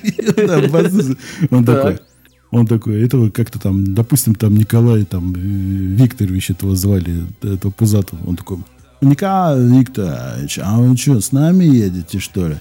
Он 1.52 1.66
Так. 1.66 1.76
такой, 1.76 2.00
он 2.54 2.68
такой, 2.68 3.04
этого 3.04 3.32
как-то 3.32 3.60
там, 3.60 3.96
допустим, 3.96 4.36
там 4.36 4.56
Николай, 4.56 5.06
там, 5.06 5.34
э, 5.34 5.40
Викторович 5.40 6.52
этого 6.52 6.76
звали, 6.76 7.26
этого 7.42 7.72
пузатого. 7.72 8.20
Он 8.28 8.36
такой, 8.36 8.60
Николай 9.02 9.60
Викторович, 9.60 10.60
а 10.62 10.78
вы 10.78 10.96
что, 10.96 11.20
с 11.20 11.32
нами 11.32 11.66
едете, 11.66 12.20
что 12.20 12.50
ли? 12.50 12.56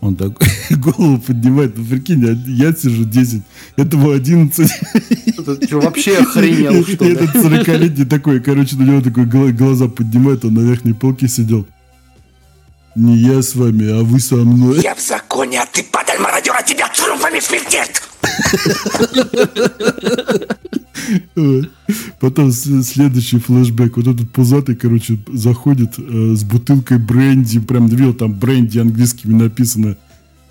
Он 0.00 0.14
такой 0.14 0.46
голову 0.70 1.18
поднимает, 1.18 1.76
ну 1.76 1.84
прикинь, 1.84 2.24
я, 2.46 2.72
сижу 2.72 3.04
10, 3.04 3.42
этому 3.76 4.12
11. 4.12 4.70
Ты 5.58 5.66
что, 5.66 5.80
вообще 5.80 6.18
охренел, 6.18 6.84
что 6.86 7.04
ли? 7.04 7.12
Этот 7.14 7.34
40-летний 7.34 8.04
такой, 8.04 8.40
короче, 8.40 8.76
на 8.76 8.84
него 8.84 9.00
такой 9.00 9.26
гла- 9.26 9.50
глаза 9.50 9.88
поднимает, 9.88 10.44
он 10.44 10.54
на 10.54 10.60
верхней 10.60 10.94
полке 10.94 11.26
сидел. 11.26 11.66
Не 12.94 13.16
я 13.16 13.42
с 13.42 13.56
вами, 13.56 13.90
а 13.90 14.04
вы 14.04 14.20
со 14.20 14.36
мной. 14.36 14.80
Я 14.82 14.94
в 14.94 15.00
законе, 15.00 15.62
а 15.62 15.66
ты, 15.66 15.82
падаль 15.82 16.20
мародер, 16.20 16.54
а 16.56 16.62
тебя 16.62 16.88
трупами 16.94 17.40
смертит! 17.40 18.02
Потом 22.20 22.52
следующий 22.52 23.38
флешбэк. 23.38 23.96
Вот 23.96 24.06
этот 24.06 24.30
пузатый, 24.30 24.76
короче, 24.76 25.18
заходит 25.32 25.94
э, 25.98 26.34
с 26.34 26.44
бутылкой 26.44 26.98
бренди. 26.98 27.60
Прям, 27.60 27.86
видел, 27.86 28.14
там 28.14 28.32
бренди 28.38 28.78
английскими 28.78 29.34
написано. 29.34 29.96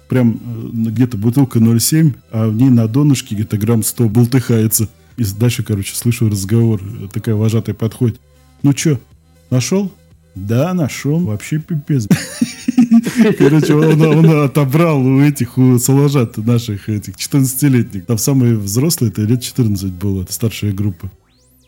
Прям 0.10 0.40
э, 0.44 0.90
где-то 0.90 1.18
бутылка 1.18 1.60
0,7, 1.60 2.14
а 2.32 2.50
в 2.50 2.56
ней 2.56 2.70
на 2.70 2.88
донышке 2.88 3.36
где-то 3.36 3.58
грамм 3.58 3.84
100 3.84 4.10
болтыхается. 4.10 4.90
И 5.18 5.24
дальше, 5.24 5.64
короче, 5.64 5.96
слышу 5.96 6.30
разговор. 6.30 6.82
Такая 7.14 7.36
вожатая 7.36 7.76
подходит. 7.76 8.20
Ну 8.64 8.74
чё, 8.74 9.00
нашел? 9.50 9.92
Да, 10.36 10.74
нашел. 10.74 11.20
Вообще 11.20 11.60
пипец. 11.60 12.08
Короче, 13.38 13.76
он, 13.76 14.02
он 14.02 14.40
отобрал 14.42 15.06
у 15.06 15.22
этих, 15.22 15.58
у 15.58 15.80
соложат 15.80 16.38
наших 16.38 16.90
этих 16.90 17.16
14-летних. 17.16 18.06
Там 18.06 18.18
самые 18.18 18.58
взрослые, 18.58 19.12
это 19.12 19.22
лет 19.22 19.42
14 19.42 19.92
было, 19.92 20.24
это 20.24 20.34
старшая 20.34 20.72
группа. 20.72 21.12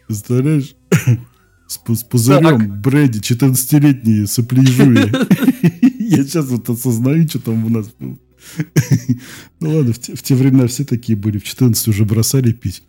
Представляешь? 0.08 0.76
С, 1.68 1.80
с 1.88 2.04
пузырем 2.04 2.82
Брэди, 2.82 3.20
14-летние 3.20 4.28
сопляжуи. 4.28 5.12
Я 6.00 6.24
сейчас 6.24 6.46
вот 6.48 6.70
осознаю, 6.70 7.28
что 7.28 7.40
там 7.40 7.66
у 7.66 7.70
нас 7.70 7.88
было. 7.98 8.18
Ну 9.60 9.78
ладно, 9.78 9.94
в 9.94 10.00
те, 10.00 10.14
в 10.14 10.22
те 10.22 10.36
времена 10.36 10.68
все 10.68 10.84
такие 10.84 11.18
были. 11.18 11.40
В 11.40 11.44
14 11.44 11.88
уже 11.88 12.06
бросали 12.06 12.52
пить. 12.52 12.84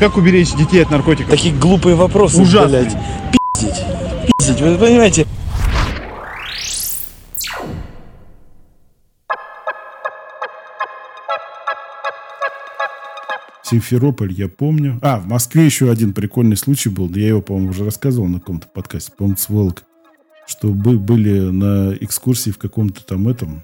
Как 0.00 0.16
уберечь 0.16 0.52
детей 0.54 0.82
от 0.82 0.90
наркотиков? 0.90 1.30
Такие 1.30 1.54
глупые 1.54 1.94
вопросы, 1.94 2.42
Ужасные. 2.42 2.82
блядь. 2.82 2.96
Пиздить. 3.54 3.84
Пиздить, 4.38 4.60
вы 4.60 4.76
понимаете? 4.76 5.26
Симферополь, 13.70 14.32
я 14.32 14.48
помню. 14.48 14.98
А, 15.02 15.20
в 15.20 15.26
Москве 15.26 15.64
еще 15.64 15.90
один 15.90 16.12
прикольный 16.12 16.56
случай 16.56 16.88
был. 16.88 17.08
Я 17.14 17.28
его, 17.28 17.40
по-моему, 17.40 17.70
уже 17.70 17.84
рассказывал 17.84 18.26
на 18.26 18.40
каком-то 18.40 18.66
подкасте. 18.66 19.12
По-моему, 19.16 19.36
с 19.36 19.48
Волк. 19.48 19.84
что 20.46 20.70
бы- 20.70 20.98
были 20.98 21.38
на 21.50 21.94
экскурсии 22.00 22.50
в 22.50 22.58
каком-то 22.58 23.04
там 23.06 23.28
этом 23.28 23.62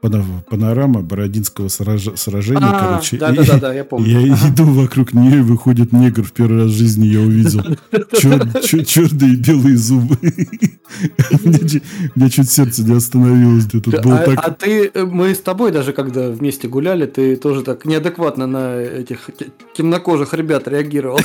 панорама 0.00 1.02
Бородинского 1.02 1.68
сража- 1.68 2.16
сражения, 2.16 2.60
А, 2.62 2.78
короче. 2.88 3.18
да, 3.18 3.30
и- 3.32 3.36
да, 3.36 3.44
да, 3.44 3.58
да, 3.58 3.74
я 3.74 3.84
помню. 3.84 4.08
Я 4.20 4.32
Ага. 4.34 4.48
иду 4.48 4.64
вокруг 4.64 5.12
нее, 5.14 5.42
выходит 5.42 5.92
негр, 5.92 6.22
в 6.22 6.32
первый 6.32 6.62
раз 6.64 6.72
в 6.72 6.76
жизни 6.76 7.06
я 7.06 7.20
увидел. 7.20 7.62
черные 8.86 9.34
и 9.34 9.36
белые 9.36 9.76
зубы. 9.76 10.16
Мне 12.14 12.30
чуть- 12.30 12.50
сердце 12.50 12.82
не 12.82 12.96
остановилось. 12.96 13.66
А, 13.66 13.90
так 14.24 14.38
а 14.46 14.50
ты, 14.50 14.90
э, 14.92 15.04
мы 15.04 15.34
с 15.34 15.38
тобой 15.40 15.70
даже 15.70 15.92
когда 15.92 16.30
вместе 16.30 16.66
гуляли, 16.68 17.06
ты 17.06 17.36
тоже 17.36 17.62
так 17.62 17.84
неадекватно 17.84 18.46
на 18.46 18.76
этих 18.80 19.30
те- 19.38 19.46
темнокожих 19.76 20.32
ребят 20.34 20.66
реагировал. 20.66 21.20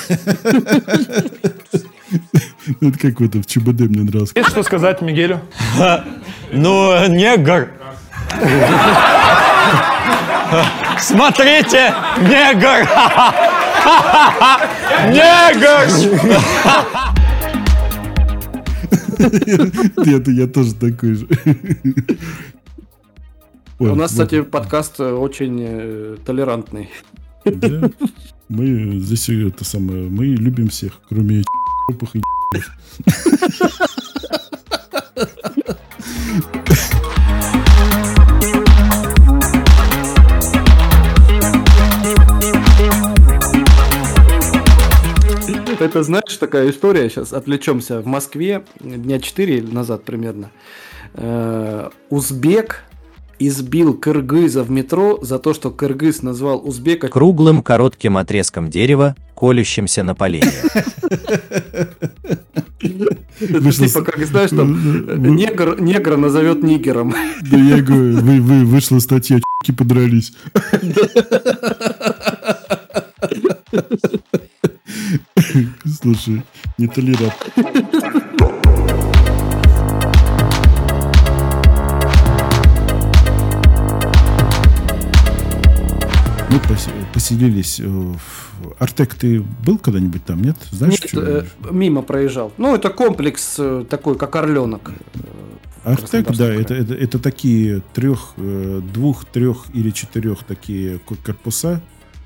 Это 2.81 2.99
как 2.99 3.19
в 3.19 3.23
этом 3.23 3.41
в 3.41 3.45
ЧБД 3.47 3.81
мне 3.81 4.03
нравилось. 4.03 4.31
Есть 4.35 4.49
что 4.49 4.63
сказать 4.63 5.01
Мигелю? 5.01 5.39
Ну, 6.53 7.07
негр. 7.07 7.69
Смотрите, 10.99 11.93
негр. 12.21 12.87
Негр. 15.11 15.85
Я, 19.17 20.21
я 20.27 20.47
тоже 20.47 20.73
такой 20.75 21.13
же. 21.15 21.27
Ой, 23.79 23.89
У 23.89 23.95
нас, 23.95 24.11
вот, 24.11 24.25
кстати, 24.25 24.41
подкаст 24.41 24.99
э, 24.99 25.11
очень 25.11 25.59
э, 25.61 26.17
толерантный. 26.25 26.89
да. 27.45 27.89
Мы 28.47 28.99
здесь 28.99 29.29
это 29.29 29.65
самое, 29.65 30.07
мы 30.09 30.25
любим 30.27 30.69
всех, 30.69 30.99
кроме 31.09 31.41
и 31.41 31.43
Это 45.85 46.01
знаешь, 46.01 46.35
такая 46.39 46.71
история, 46.71 47.07
сейчас 47.11 47.31
отвлечемся. 47.31 48.01
В 48.01 48.07
Москве 48.07 48.63
дня 48.79 49.19
4 49.19 49.61
назад 49.61 50.03
примерно 50.03 50.49
э, 51.13 51.89
узбек 52.09 52.81
избил 53.37 53.93
кыргыза 53.93 54.63
в 54.63 54.71
метро 54.71 55.19
за 55.21 55.37
то, 55.37 55.53
что 55.53 55.69
кыргыз 55.69 56.23
назвал 56.23 56.59
узбека 56.67 57.07
Круглым 57.09 57.61
коротким 57.61 58.17
отрезком 58.17 58.71
дерева, 58.71 59.15
колющимся 59.35 60.01
на 60.01 60.15
поленье. 60.15 60.51
Это 62.81 63.59
Вышло 63.59 63.87
типа, 63.87 64.01
как 64.01 64.25
знаешь, 64.25 64.49
там 64.49 64.73
э, 64.73 65.15
Вы- 65.17 65.29
негр, 65.29 65.79
негра 65.79 66.17
назовет 66.17 66.63
нигером. 66.63 67.13
Да 67.43 67.57
я 67.57 67.79
говорю, 67.79 68.17
вы, 68.21 68.41
вы, 68.41 68.65
вышла 68.65 68.97
статья, 68.97 69.37
чки 69.63 69.71
подрались. 69.71 70.33
Слушай, 76.01 76.43
не 76.77 76.87
толерант. 76.87 77.33
Мы 86.51 86.57
посе- 86.59 86.91
поселились 87.13 87.79
э, 87.79 87.87
в... 87.87 88.17
Артек, 88.79 89.15
ты 89.15 89.41
был 89.65 89.77
когда-нибудь 89.77 90.23
там, 90.25 90.41
нет? 90.41 90.55
Знаешь, 90.71 90.93
Нет, 91.01 91.09
что- 91.09 91.21
э, 91.21 91.43
мимо 91.71 92.01
проезжал. 92.01 92.53
Ну, 92.57 92.75
это 92.75 92.89
комплекс 92.89 93.55
э, 93.59 93.83
такой, 93.89 94.15
как 94.17 94.35
орленок. 94.35 94.91
Артек, 95.83 96.27
да, 96.37 96.53
это, 96.53 96.73
это, 96.73 96.93
это 96.93 97.19
такие 97.19 97.81
трех, 97.93 98.33
двух, 98.93 99.25
трех 99.25 99.65
или 99.73 99.91
четырех 99.91 100.43
такие 100.43 100.99
ко- 100.99 101.15
корпуса, 101.15 101.81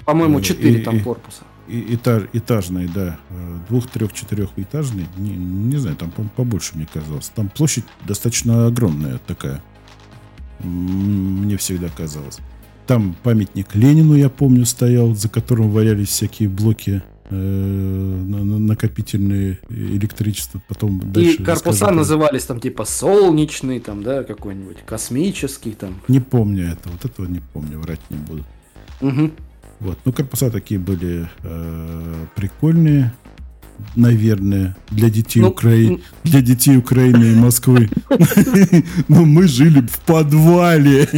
По-моему, 0.05 0.41
четыре 0.41 0.79
и- 0.79 0.83
там 0.83 0.99
корпуса. 1.01 1.43
И- 1.69 1.95
этаж, 1.95 2.23
этажные, 2.33 2.87
да, 2.93 3.17
э, 3.29 3.57
двух, 3.69 3.87
трех, 3.87 4.11
четырехэтажные, 4.13 5.07
не, 5.17 5.31
не 5.31 5.77
знаю, 5.77 5.95
там 5.95 6.11
по- 6.11 6.23
побольше 6.23 6.75
мне 6.75 6.87
казалось. 6.91 7.31
Там 7.35 7.49
площадь 7.49 7.85
достаточно 8.07 8.67
огромная 8.67 9.19
такая, 9.27 9.61
мне 10.63 11.57
всегда 11.57 11.89
казалось. 11.89 12.39
Там 12.87 13.15
памятник 13.23 13.75
Ленину, 13.75 14.15
я 14.15 14.29
помню, 14.29 14.65
стоял, 14.65 15.13
за 15.13 15.29
которым 15.29 15.69
валялись 15.69 16.09
всякие 16.09 16.49
блоки 16.49 17.01
э, 17.31 17.35
на- 17.35 18.43
на- 18.43 18.57
накопительные 18.57 19.59
электричество. 19.69 20.59
Потом 20.67 20.97
И 20.99 21.05
дальше 21.05 21.37
корпуса 21.43 21.69
расскажу. 21.69 21.95
назывались 21.95 22.43
там 22.45 22.59
типа 22.59 22.85
солнечный, 22.85 23.79
там, 23.79 24.01
да, 24.01 24.23
какой-нибудь 24.23 24.77
космический, 24.83 25.73
там. 25.73 26.01
Не 26.07 26.21
помню 26.21 26.69
этого, 26.71 26.93
вот 26.93 27.05
этого 27.05 27.27
не 27.27 27.39
помню, 27.53 27.79
врать 27.79 27.99
не 28.09 28.17
буду. 28.17 28.43
Мгм. 29.01 29.33
Вот. 29.79 29.97
Ну, 30.05 30.11
корпуса 30.11 30.49
такие 30.51 30.79
были 30.79 31.29
э, 31.43 32.25
прикольные, 32.35 33.13
наверное, 33.95 34.75
для 34.89 35.09
детей, 35.09 35.39
Ну, 35.39 35.49
Украины, 35.49 36.01
для 36.25 36.41
детей 36.41 36.77
Украины 36.77 37.31
и 37.31 37.35
Москвы. 37.35 37.89
Но 39.07 39.23
мы 39.23 39.47
жили 39.47 39.81
в 39.81 39.99
подвале. 39.99 41.07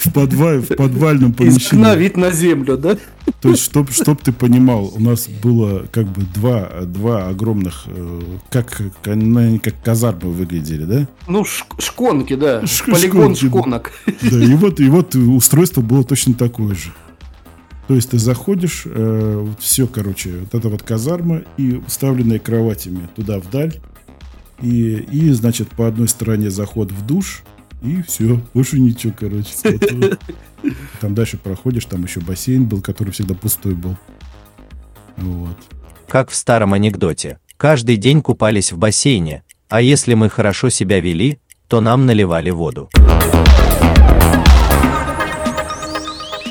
В 0.00 0.12
подвале, 0.12 0.60
в 0.60 0.68
подвальном 0.76 1.30
Из 1.32 1.36
помещении. 1.36 1.96
вид 1.96 2.16
на 2.16 2.30
землю, 2.32 2.76
да? 2.76 2.96
То 3.42 3.48
есть, 3.48 3.64
чтоб, 3.64 3.90
чтоб 3.90 4.22
ты 4.22 4.32
понимал, 4.32 4.92
у 4.94 5.00
нас 5.00 5.28
было 5.28 5.84
как 5.90 6.06
бы 6.06 6.22
два, 6.32 6.82
два 6.82 7.26
огромных, 7.28 7.84
э, 7.88 8.20
как, 8.50 8.70
как 9.02 9.08
они 9.08 9.58
как 9.58 9.74
казармы 9.82 10.30
выглядели, 10.30 10.84
да? 10.84 11.08
Ну, 11.26 11.42
шк- 11.42 11.80
шконки, 11.80 12.36
да. 12.36 12.62
Шк- 12.62 12.92
Полигон 12.92 13.34
шконки, 13.34 13.46
шконок. 13.46 13.92
Да, 14.06 14.44
и 14.44 14.54
вот, 14.54 14.78
и 14.78 14.88
вот 14.88 15.16
устройство 15.16 15.80
было 15.80 16.04
точно 16.04 16.34
такое 16.34 16.76
же. 16.76 16.92
То 17.88 17.96
есть 17.96 18.10
ты 18.10 18.18
заходишь, 18.18 18.86
все, 19.58 19.86
короче, 19.88 20.38
вот 20.38 20.54
это 20.54 20.68
вот 20.68 20.82
казарма 20.82 21.42
и 21.56 21.82
уставленные 21.84 22.38
кроватями 22.38 23.08
туда 23.16 23.40
вдаль. 23.40 23.80
И, 24.60 24.94
и, 25.10 25.30
значит, 25.32 25.68
по 25.70 25.88
одной 25.88 26.06
стороне 26.06 26.48
заход 26.48 26.92
в 26.92 27.04
душ, 27.04 27.42
и 27.82 28.02
все, 28.06 28.40
больше 28.54 28.78
ничего, 28.78 29.12
короче. 29.18 29.50
Там 31.00 31.14
дальше 31.14 31.36
проходишь, 31.36 31.84
там 31.86 32.04
еще 32.04 32.20
бассейн 32.20 32.66
был, 32.66 32.80
который 32.80 33.10
всегда 33.10 33.34
пустой 33.34 33.74
был. 33.74 33.96
Вот. 35.16 35.56
Как 36.08 36.30
в 36.30 36.34
старом 36.34 36.72
анекдоте. 36.72 37.38
Каждый 37.56 37.96
день 37.96 38.22
купались 38.22 38.72
в 38.72 38.78
бассейне, 38.78 39.44
а 39.68 39.80
если 39.80 40.14
мы 40.14 40.28
хорошо 40.28 40.68
себя 40.68 41.00
вели, 41.00 41.38
то 41.68 41.80
нам 41.80 42.06
наливали 42.06 42.50
воду. 42.50 42.90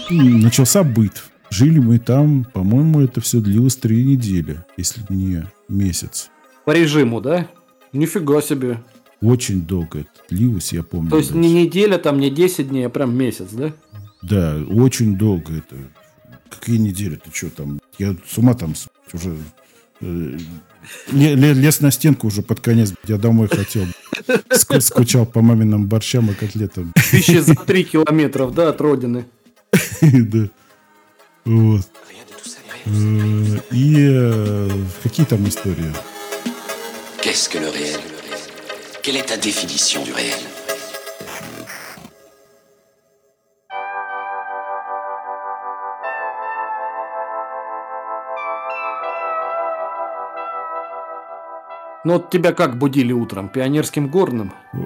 Начался 0.09 0.83
быт. 0.83 1.23
Жили 1.49 1.79
мы 1.79 1.99
там, 1.99 2.45
по-моему, 2.53 3.01
это 3.01 3.19
все 3.21 3.39
длилось 3.41 3.75
три 3.75 4.03
недели, 4.03 4.63
если 4.77 5.01
не 5.09 5.43
месяц. 5.67 6.29
По 6.65 6.71
режиму, 6.71 7.19
да? 7.19 7.47
Нифига 7.91 8.41
себе. 8.41 8.81
Очень 9.21 9.61
долго 9.61 9.99
это 9.99 10.09
длилось, 10.29 10.73
я 10.73 10.81
помню. 10.81 11.11
То 11.11 11.17
есть 11.17 11.33
даже. 11.33 11.39
не 11.39 11.53
неделя, 11.53 11.97
там 11.97 12.19
не 12.19 12.29
10 12.31 12.69
дней, 12.69 12.87
а 12.87 12.89
прям 12.89 13.15
месяц, 13.15 13.49
да? 13.51 13.73
Да, 14.21 14.57
очень 14.69 15.17
долго 15.17 15.53
это. 15.57 15.75
Какие 16.49 16.77
недели? 16.77 17.15
Ты 17.15 17.31
что 17.33 17.49
там? 17.49 17.79
Я 17.97 18.15
с 18.27 18.37
ума 18.37 18.53
там 18.53 18.73
уже... 19.13 19.35
э, 20.01 20.37
ле- 21.11 21.35
ле- 21.35 21.53
Лез 21.53 21.79
на 21.81 21.91
стенку 21.91 22.27
уже 22.27 22.41
под 22.41 22.59
конец. 22.59 22.93
Я 23.07 23.17
домой 23.17 23.47
хотел. 23.47 23.85
Ск- 24.49 24.81
Скучал 24.81 25.25
по 25.25 25.41
маминым 25.41 25.87
борщам 25.87 26.29
и 26.29 26.33
котлетам. 26.33 26.93
Тысячи 27.11 27.39
за 27.39 27.55
3 27.55 27.83
километров, 27.83 28.53
да, 28.53 28.69
от 28.69 28.81
родины. 28.81 29.25
Да. 30.01 30.47
Вот. 31.45 31.89
Э, 32.85 33.59
И 33.71 33.95
э, 33.99 34.69
какие 35.03 35.25
там 35.25 35.47
истории? 35.47 35.91
Qu'est-ce 37.23 37.49
que 37.49 37.59
le 37.59 37.69
réel 37.69 37.99
Quelle 39.03 39.17
est 39.17 39.27
ta 39.27 39.37
définition 39.37 40.03
du 40.03 40.11
réel 40.13 40.37
Ну 52.03 52.13
вот 52.13 52.29
тебя 52.31 52.51
как 52.53 52.77
будили 52.79 53.11
утром? 53.13 53.47
Пионерским 53.49 54.07
горным? 54.07 54.51
Э, 54.73 54.77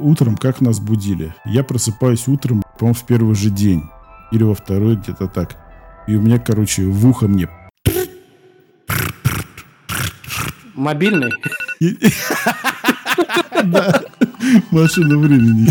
Утром 0.00 0.36
как 0.36 0.60
нас 0.60 0.80
будили? 0.80 1.34
Я 1.46 1.64
просыпаюсь 1.64 2.28
утром, 2.28 2.62
по-моему, 2.78 2.94
в 2.94 3.04
первый 3.06 3.34
же 3.34 3.48
день. 3.50 3.84
Или 4.32 4.42
во 4.42 4.54
второй, 4.54 4.96
где-то 4.96 5.28
так. 5.28 5.56
И 6.06 6.14
у 6.14 6.20
меня, 6.20 6.38
короче, 6.38 6.84
в 6.84 7.06
ухо 7.08 7.26
мне 7.26 7.48
Мобильный? 10.74 11.32
Да, 13.64 14.02
машина 14.70 15.18
времени. 15.18 15.68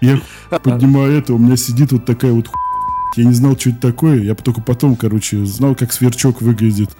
Я 0.00 0.18
поднимаю 0.62 1.18
это, 1.18 1.34
у 1.34 1.38
меня 1.38 1.56
сидит 1.56 1.92
вот 1.92 2.06
такая 2.06 2.32
вот 2.32 2.48
ху- 2.48 2.54
Я 3.16 3.24
не 3.24 3.32
знал, 3.32 3.58
что 3.58 3.70
это 3.70 3.80
такое. 3.80 4.20
Я 4.20 4.34
только 4.34 4.60
потом, 4.60 4.94
короче, 4.96 5.44
знал, 5.44 5.74
как 5.74 5.92
сверчок 5.92 6.40
выглядит. 6.42 6.90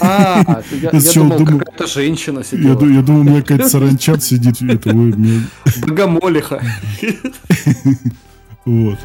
А, 0.00 0.62
я, 0.80 0.90
думал, 0.90 1.58
какая-то 1.58 1.86
женщина 1.86 2.44
сидела. 2.44 2.84
я 2.88 3.02
думал, 3.02 3.20
у 3.20 3.24
меня 3.24 3.42
какая-то 3.42 3.68
саранча 3.68 4.18
сидит. 4.20 4.62
Богомолиха. 5.86 6.62
Вот. 8.64 8.98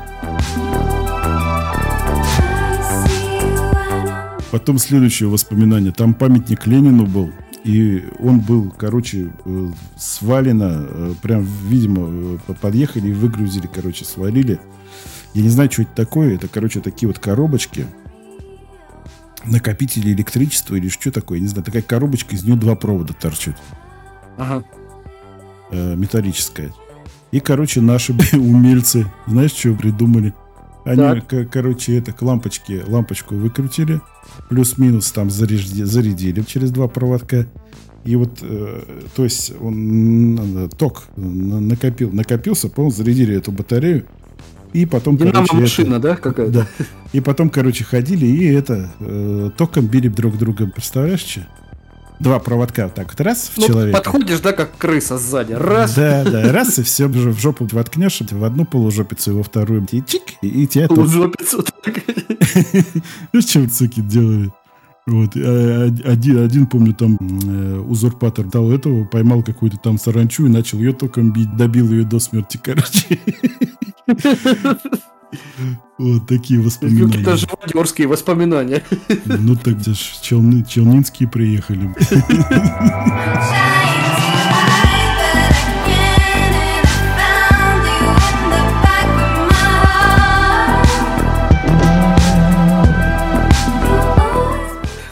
Потом 4.52 4.78
следующее 4.78 5.30
воспоминание. 5.30 5.92
Там 5.92 6.14
памятник 6.14 6.68
Ленину 6.68 7.06
был. 7.06 7.32
И 7.64 8.04
он 8.20 8.40
был, 8.40 8.74
короче, 8.76 9.30
э, 9.46 9.72
свалено. 9.98 10.86
э, 10.90 11.14
Прям, 11.22 11.48
видимо, 11.68 12.38
э, 12.48 12.54
подъехали 12.60 13.10
и 13.10 13.14
выгрузили, 13.14 13.70
короче, 13.74 14.04
свалили. 14.04 14.60
Я 15.34 15.42
не 15.44 15.50
знаю, 15.50 15.72
что 15.72 15.84
это 15.84 15.92
такое. 15.96 16.36
Это, 16.36 16.48
короче, 16.48 16.82
такие 16.82 17.08
вот 17.08 17.20
коробочки. 17.20 17.86
Накопители 19.46 20.12
электричества 20.12 20.76
или 20.76 20.88
что 20.90 21.12
такое. 21.12 21.38
Я 21.40 21.44
не 21.44 21.48
знаю. 21.48 21.64
Такая 21.66 21.82
коробочка, 21.82 22.36
из 22.36 22.44
нее 22.44 22.56
два 22.56 22.76
провода 22.76 23.14
торчат. 23.14 23.56
Ага. 24.38 24.64
э, 25.72 25.96
металлическая. 25.96 26.72
И, 27.32 27.40
короче, 27.40 27.82
наши 27.82 28.14
умельцы, 28.34 29.06
знаешь, 29.28 29.52
что 29.52 29.74
придумали? 29.74 30.34
Они, 30.84 31.22
короче, 31.46 31.98
это 31.98 32.12
к 32.12 32.22
лампочке, 32.24 32.84
лампочку 32.88 33.36
выкрутили, 33.36 34.02
плюс-минус 34.50 35.12
там 35.12 35.28
заряжди- 35.28 35.86
зарядили 35.86 36.42
через 36.42 36.72
два 36.72 36.88
проводка. 36.88 37.46
И 38.04 38.16
вот, 38.16 38.40
э, 38.42 38.82
то 39.16 39.24
есть, 39.24 39.54
он 39.62 40.70
ток 40.78 41.04
на- 41.16 41.60
накопил, 41.60 42.12
накопился, 42.12 42.68
по 42.68 42.90
зарядили 42.90 43.36
эту 43.38 43.52
батарею. 43.52 44.08
И 44.74 44.86
потом, 44.86 45.18
короче, 45.18 45.38
это- 45.38 45.46
Динамо-машина, 45.48 46.00
да, 46.00 46.16
какая-то? 46.16 46.52
да. 46.52 46.68
И 47.14 47.20
потом, 47.20 47.50
короче, 47.50 47.84
ходили 47.84 48.26
и 48.26 48.46
это 48.54 48.92
э, 49.00 49.50
током 49.58 49.88
били 49.88 50.08
друг 50.08 50.38
друга. 50.38 50.68
Представляешь, 50.68 51.22
что? 51.22 51.42
Два 52.20 52.38
проводка 52.40 52.84
вот 52.84 52.94
так 52.94 53.08
вот 53.10 53.20
раз 53.22 53.50
в 53.54 53.58
Ну, 53.58 53.68
человека. 53.68 53.98
подходишь, 53.98 54.40
да, 54.42 54.52
как 54.54 54.78
крыса 54.78 55.18
сзади. 55.18 55.54
Раз, 55.54 55.96
Да, 55.96 56.24
да, 56.24 56.52
раз, 56.54 56.78
и 56.78 56.84
все 56.84 57.08
в 57.08 57.40
жопу 57.40 57.68
воткнешь, 57.72 58.22
в 58.30 58.44
одну 58.44 58.64
полужопицу, 58.66 59.36
во 59.36 59.44
вторую, 59.44 59.88
и 59.92 60.04
чик, 60.06 60.22
и, 60.44 60.48
и 60.48 60.68
тебя 60.68 60.88
полужопицу. 60.88 61.64
так. 61.64 61.96
Ну, 63.34 63.40
вот 63.56 63.74
суки 63.74 64.02
делали? 64.02 64.52
Вот, 65.08 65.36
од- 65.36 66.06
один, 66.06 66.44
один, 66.46 66.68
помню, 66.68 66.94
там 66.94 67.18
э, 67.20 67.80
узурпатор 67.80 68.46
дал 68.46 68.72
этого, 68.72 69.04
поймал 69.06 69.42
какую-то 69.42 69.78
там 69.78 69.98
саранчу 69.98 70.46
и 70.46 70.50
начал 70.50 70.78
ее 70.78 70.94
током 70.94 71.34
бить, 71.34 71.58
добил 71.58 71.90
ее 71.90 72.04
до 72.04 72.20
смерти, 72.20 72.60
короче. 72.64 73.20
Вот 75.98 76.28
такие 76.28 76.60
Какие-то 76.62 76.64
воспоминания. 76.64 77.36
живодерские 77.38 78.08
воспоминания. 78.08 78.84
Ну 79.26 79.56
так 79.56 79.78
где 79.80 79.94
ж 79.94 79.98
челны, 80.22 80.66
челнинские 80.68 81.30
приехали. 81.30 81.90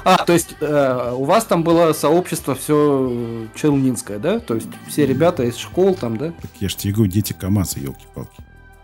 А, 0.06 0.26
то 0.26 0.34
есть 0.34 0.56
э, 0.60 1.14
у 1.16 1.24
вас 1.26 1.46
там 1.46 1.64
было 1.64 1.94
сообщество 1.94 2.56
все 2.56 3.48
челнинское, 3.54 4.18
да? 4.18 4.40
То 4.40 4.56
есть 4.56 4.68
все 4.88 5.06
ребята 5.06 5.44
из 5.44 5.56
школ 5.58 5.94
там, 5.94 6.18
да? 6.18 6.32
Так 6.42 6.50
я 6.60 6.70
ж 6.70 6.76
тебе 6.76 6.94
говорю, 6.94 7.12
дети 7.12 7.34
КамАЗа, 7.34 7.80
елки-палки. 7.80 8.42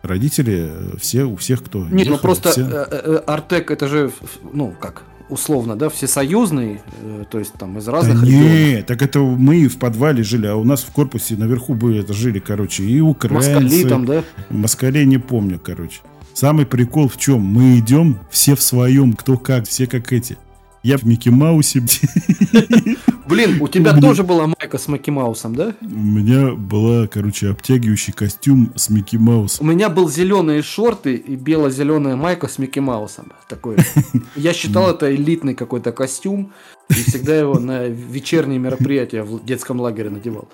Родители, 0.08 0.70
э, 0.72 0.98
все, 1.00 1.24
у 1.24 1.36
всех, 1.36 1.64
кто 1.64 1.80
Нет, 1.84 1.92
ну 1.92 2.00
ехал, 2.00 2.18
просто 2.20 2.52
все- 2.52 2.62
э, 2.62 2.86
э, 2.92 3.16
Артек 3.28 3.72
это 3.72 3.88
же, 3.88 4.12
ну 4.54 4.74
как, 4.80 5.04
условно, 5.30 5.76
да, 5.76 5.90
всесоюзный, 5.90 6.82
э, 7.02 7.24
то 7.30 7.40
есть 7.40 7.54
там 7.54 7.78
из 7.78 7.86
Да 7.86 7.92
разных 7.94 8.24
регионов. 8.24 8.48
не, 8.52 8.84
так 8.84 9.02
это 9.02 9.20
мы 9.20 9.68
в 9.68 9.78
подвале 9.78 10.24
жили, 10.24 10.48
а 10.48 10.56
у 10.56 10.64
нас 10.64 10.82
в 10.84 10.92
корпусе 10.92 11.36
наверху 11.36 11.74
были, 11.74 12.00
это 12.02 12.14
жили, 12.14 12.40
короче, 12.40 12.84
и 12.84 13.00
украинцы. 13.00 13.52
Москали 13.60 13.84
там, 13.90 14.06
да? 14.06 14.24
Москалей 14.50 15.06
не 15.06 15.18
помню, 15.18 15.60
короче. 15.64 16.02
Самый 16.34 16.66
прикол 16.66 17.08
в 17.08 17.18
чем? 17.18 17.40
Мы 17.42 17.80
идем 17.80 18.20
все 18.30 18.56
в 18.56 18.62
своем, 18.62 19.14
кто 19.14 19.38
как, 19.38 19.68
все 19.68 19.88
как 19.88 20.12
эти. 20.12 20.38
Я 20.86 21.00
в 21.00 21.04
Микки 21.04 21.30
Маусе, 21.30 21.82
Блин, 23.28 23.60
у 23.60 23.68
тебя 23.68 24.00
тоже 24.00 24.22
была 24.22 24.46
майка 24.46 24.78
с 24.78 24.88
Микки 24.88 25.10
Маусом, 25.10 25.56
да? 25.56 25.74
у 25.82 25.86
меня 25.88 26.54
была, 26.54 27.08
короче, 27.08 27.50
обтягивающий 27.50 28.14
костюм 28.14 28.72
с 28.76 28.92
Микки 28.92 29.16
У 29.18 29.20
Маусом. 29.20 29.68
меня 29.68 29.90
был 29.90 30.08
зеленые 30.08 30.62
шорты 30.62 31.16
и 31.16 31.36
бело-зеленая 31.36 32.16
майка 32.16 32.48
с 32.48 32.60
Микки 32.60 32.78
Маусом. 32.78 33.32
Такой. 33.50 33.78
Я 34.36 34.54
считал 34.54 34.92
это 34.92 35.14
элитный 35.16 35.56
какой-то 35.56 35.92
костюм. 35.92 36.52
И 36.92 36.94
всегда 36.94 37.36
его 37.36 37.58
на 37.58 37.88
вечерние 37.88 38.60
мероприятия 38.60 39.24
в 39.24 39.44
детском 39.44 39.80
лагере 39.82 40.12
надевал. 40.12 40.48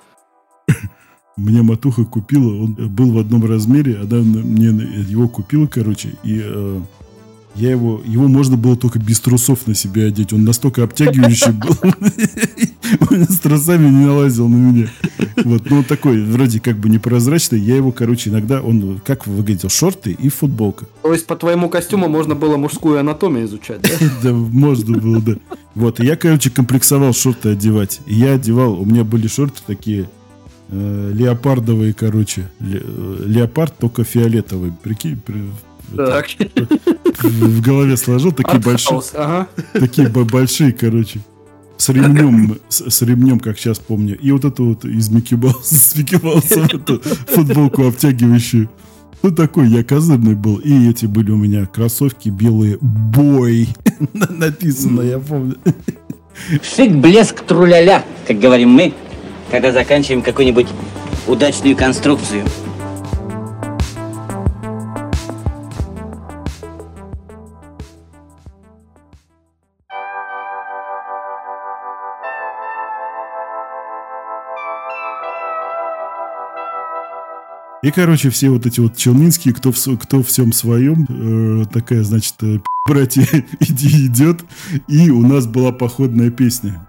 Мне 1.36 1.62
матуха 1.62 2.06
купила, 2.06 2.54
он 2.63 2.74
был 2.76 3.12
в 3.12 3.17
одном 3.20 3.44
размере, 3.46 3.98
она 3.98 4.17
на- 4.20 4.44
мне 4.46 4.67
его 5.10 5.28
купила, 5.28 5.67
короче, 5.67 6.15
и 6.24 6.41
э, 6.41 6.80
я 7.55 7.71
его, 7.71 8.01
его 8.05 8.27
можно 8.27 8.55
было 8.57 8.75
только 8.75 8.97
без 8.99 9.19
трусов 9.19 9.67
на 9.67 9.75
себя 9.75 10.05
одеть, 10.05 10.31
он 10.33 10.43
настолько 10.45 10.83
обтягивающий 10.83 11.51
был, 11.51 11.75
он 13.09 13.23
с 13.25 13.39
трусами 13.39 13.89
не 13.89 14.05
налазил 14.05 14.47
на 14.47 14.55
меня. 14.55 14.87
Вот, 15.43 15.69
ну 15.69 15.79
он 15.79 15.83
такой, 15.83 16.23
вроде 16.23 16.59
как 16.59 16.77
бы 16.77 16.89
непрозрачный, 16.89 17.59
я 17.59 17.75
его, 17.75 17.91
короче, 17.91 18.29
иногда, 18.29 18.61
он 18.61 19.01
как 19.05 19.27
выглядел, 19.27 19.69
шорты 19.69 20.11
и 20.11 20.29
футболка. 20.29 20.85
То 21.03 21.13
есть 21.13 21.25
по 21.27 21.35
твоему 21.35 21.69
костюму 21.69 22.07
можно 22.07 22.35
было 22.35 22.57
мужскую 22.57 22.99
анатомию 22.99 23.45
изучать, 23.45 23.81
да? 23.81 23.89
Да, 24.23 24.31
можно 24.33 24.97
было, 24.97 25.21
да. 25.21 25.33
Вот, 25.75 25.99
и 25.99 26.05
я, 26.05 26.15
короче, 26.15 26.49
комплексовал 26.49 27.13
шорты 27.13 27.49
одевать. 27.49 28.01
И 28.05 28.15
я 28.15 28.33
одевал, 28.33 28.79
у 28.79 28.85
меня 28.85 29.03
были 29.03 29.27
шорты 29.27 29.59
такие 29.65 30.09
э, 30.69 31.11
леопардовые, 31.13 31.93
короче. 31.93 32.49
Э, 32.59 33.23
леопард, 33.25 33.77
только 33.77 34.03
фиолетовый. 34.03 34.71
Прикинь, 34.83 35.17
при- 35.17 35.49
Так. 35.95 36.27
в 37.23 37.62
голове 37.62 37.97
сложил 37.97 38.32
такие 38.32 38.60
большие, 38.60 39.01
Ага. 39.15 39.47
такие 39.73 40.08
бо- 40.10 40.23
большие, 40.25 40.71
короче. 40.71 41.19
С 41.77 41.89
ремнем, 41.89 42.60
с, 42.69 42.89
с 42.91 43.01
ремнем, 43.01 43.39
как 43.39 43.58
сейчас 43.58 43.80
помню. 43.80 44.17
И 44.19 44.32
вот 44.32 44.45
эту 44.45 44.65
вот 44.65 44.86
из 44.86 45.10
Микки 45.10 45.34
Мауса, 45.34 45.73
с 45.75 45.95
Микки 45.95 46.19
Маусом 46.21 46.65
эту 46.65 47.01
футболку 47.27 47.88
обтягивающую. 47.88 48.69
Ну, 49.23 49.32
такой 49.32 49.67
я 49.69 49.84
козырный 49.84 50.36
был. 50.36 50.58
И 50.58 50.89
эти 50.89 51.08
были 51.08 51.32
у 51.32 51.38
меня 51.38 51.65
кроссовки 51.65 52.30
белые. 52.30 52.77
Бой. 52.82 53.67
Написано, 54.13 55.01
я 55.01 55.17
помню. 55.19 55.56
Шик, 56.63 56.91
блеск, 56.93 57.41
труляля, 57.41 58.04
как 58.27 58.39
говорим 58.39 58.69
мы, 58.69 58.93
когда 59.51 59.71
заканчиваем 59.71 60.21
какую-нибудь 60.21 60.67
удачную 61.27 61.75
конструкцию. 61.75 62.45
И, 77.84 77.89
короче, 77.89 78.30
все 78.30 78.50
вот 78.50 78.65
эти 78.67 78.80
вот 78.80 78.96
челнинские, 78.96 79.54
кто 79.56 79.72
в, 79.72 79.98
кто 79.98 80.22
всем 80.22 80.54
своем, 80.54 81.08
э, 81.10 81.65
такая, 81.74 82.04
значит, 82.04 82.36
э, 82.44 82.60
братья, 82.88 83.26
иди 83.60 84.06
идет. 84.06 84.41
И 84.88 85.10
у 85.10 85.26
нас 85.26 85.48
была 85.48 85.72
походная 85.72 86.30
песня. 86.30 86.88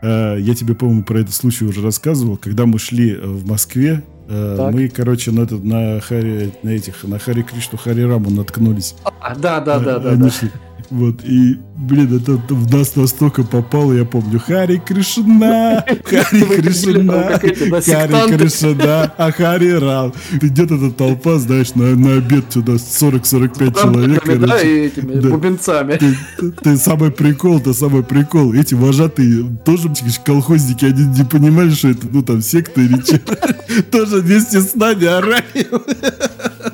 Э, 0.00 0.36
я 0.38 0.54
тебе, 0.54 0.74
по-моему, 0.76 1.02
про 1.02 1.18
этот 1.20 1.34
случай 1.34 1.64
уже 1.64 1.82
рассказывал. 1.82 2.36
Когда 2.36 2.64
мы 2.66 2.78
шли 2.78 3.12
э, 3.12 3.26
в 3.26 3.44
Москве, 3.44 4.04
э, 4.28 4.54
Так. 4.56 4.72
мы, 4.72 4.88
короче, 4.88 5.32
на, 5.32 5.40
этот, 5.40 5.64
на, 5.64 6.00
Хари, 6.00 6.52
на 6.62 6.70
этих, 6.70 7.02
на 7.02 7.18
Хари 7.18 7.42
Кришну, 7.42 7.76
Хари 7.76 8.02
Раму 8.02 8.30
наткнулись. 8.30 8.94
А, 9.20 9.34
Да, 9.34 9.58
да, 9.60 9.80
да, 9.80 9.96
Э, 9.96 10.00
да, 10.00 10.10
они 10.10 10.22
да. 10.22 10.30
шли. 10.30 10.50
Вот, 10.90 11.24
и, 11.24 11.58
блин, 11.76 12.16
это 12.16 12.32
в 12.32 12.72
нас 12.72 12.96
настолько 12.96 13.42
попало, 13.42 13.92
я 13.92 14.04
помню, 14.04 14.38
Хари 14.38 14.82
Кришна, 14.84 15.84
Хари 16.04 16.60
Кришна, 16.60 17.38
Хари. 17.40 18.36
Кришна, 18.36 19.12
а 19.16 19.32
Хари 19.32 19.70
Рам. 19.70 20.12
Идет 20.40 20.70
эта 20.70 20.90
толпа, 20.90 21.38
знаешь, 21.38 21.74
на, 21.74 21.96
на 21.96 22.14
обед 22.14 22.44
сюда 22.50 22.74
40-45 22.74 23.80
человек, 23.80 24.40
да, 24.46 24.60
и 24.60 24.86
этими 24.86 25.14
Да. 25.20 25.28
бубенцами. 25.30 25.96
Ты, 25.98 26.50
ты 26.62 26.76
самый 26.76 27.10
прикол, 27.10 27.60
ты 27.60 27.72
самый 27.74 28.02
прикол. 28.02 28.52
Эти 28.54 28.74
вожатые 28.74 29.44
тоже 29.64 29.90
колхозники, 30.24 30.84
они 30.84 31.04
не 31.06 31.24
понимали, 31.24 31.70
что 31.70 31.88
это, 31.88 32.06
ну, 32.10 32.22
там, 32.22 32.42
секта 32.42 32.80
или 32.80 33.00
что. 33.00 33.18
Тоже 33.90 34.20
вместе 34.20 34.60
с 34.60 34.74
нами 34.74 35.06
орали. 35.06 35.42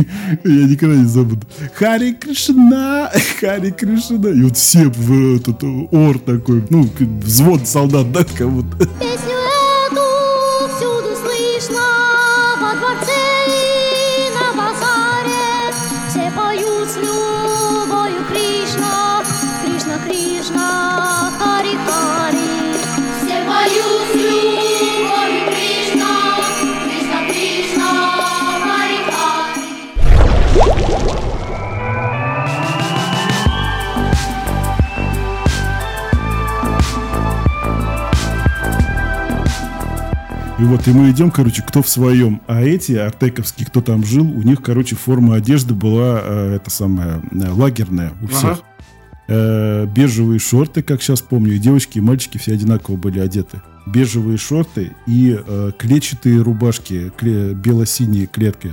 Я 0.44 0.66
никогда 0.66 0.96
не 0.96 1.04
забуду. 1.04 1.46
Хари 1.74 2.12
Кришна, 2.12 3.10
Хари 3.40 3.70
Кришна. 3.70 4.30
И 4.30 4.42
вот 4.42 4.56
все 4.56 4.88
в 4.88 5.36
этот 5.36 5.62
э, 5.62 5.88
ор 5.90 6.18
такой, 6.18 6.64
ну, 6.70 6.88
взвод 7.22 7.66
солдат, 7.66 8.10
да, 8.12 8.24
кого-то. 8.24 8.76
Песню 8.98 9.36
эту 9.86 10.68
всюду 10.76 11.14
слышно, 11.16 11.82
во 12.60 12.78
дворце 12.78 13.20
и 13.48 14.30
на 14.34 14.56
базаре. 14.56 15.72
Все 16.08 16.30
поют 16.36 16.88
с 16.88 16.94
Кришна, 18.30 19.22
Кришна, 19.64 19.98
Кришна. 20.06 20.99
И 40.60 40.62
вот, 40.62 40.86
и 40.86 40.90
мы 40.90 41.10
идем, 41.10 41.30
короче, 41.30 41.62
кто 41.62 41.82
в 41.82 41.88
своем. 41.88 42.42
А 42.46 42.60
эти 42.60 42.92
артековские, 42.92 43.66
кто 43.66 43.80
там 43.80 44.04
жил, 44.04 44.26
у 44.26 44.42
них, 44.42 44.60
короче, 44.60 44.94
форма 44.94 45.36
одежды 45.36 45.72
была, 45.72 46.20
э, 46.22 46.56
это 46.56 46.68
самая, 46.68 47.22
э, 47.32 47.50
лагерная 47.50 48.12
у 48.20 48.26
всех. 48.26 48.50
Ага. 48.50 48.60
Э, 49.28 49.86
бежевые 49.86 50.38
шорты, 50.38 50.82
как 50.82 51.00
сейчас 51.00 51.22
помню, 51.22 51.54
и 51.54 51.58
девочки, 51.58 51.96
и 51.96 52.02
мальчики 52.02 52.36
все 52.36 52.52
одинаково 52.52 52.96
были 52.96 53.20
одеты. 53.20 53.62
Бежевые 53.86 54.36
шорты 54.36 54.92
и 55.06 55.40
э, 55.42 55.72
клетчатые 55.78 56.42
рубашки, 56.42 57.10
кле- 57.18 57.54
бело-синие 57.54 58.26
клетки. 58.26 58.72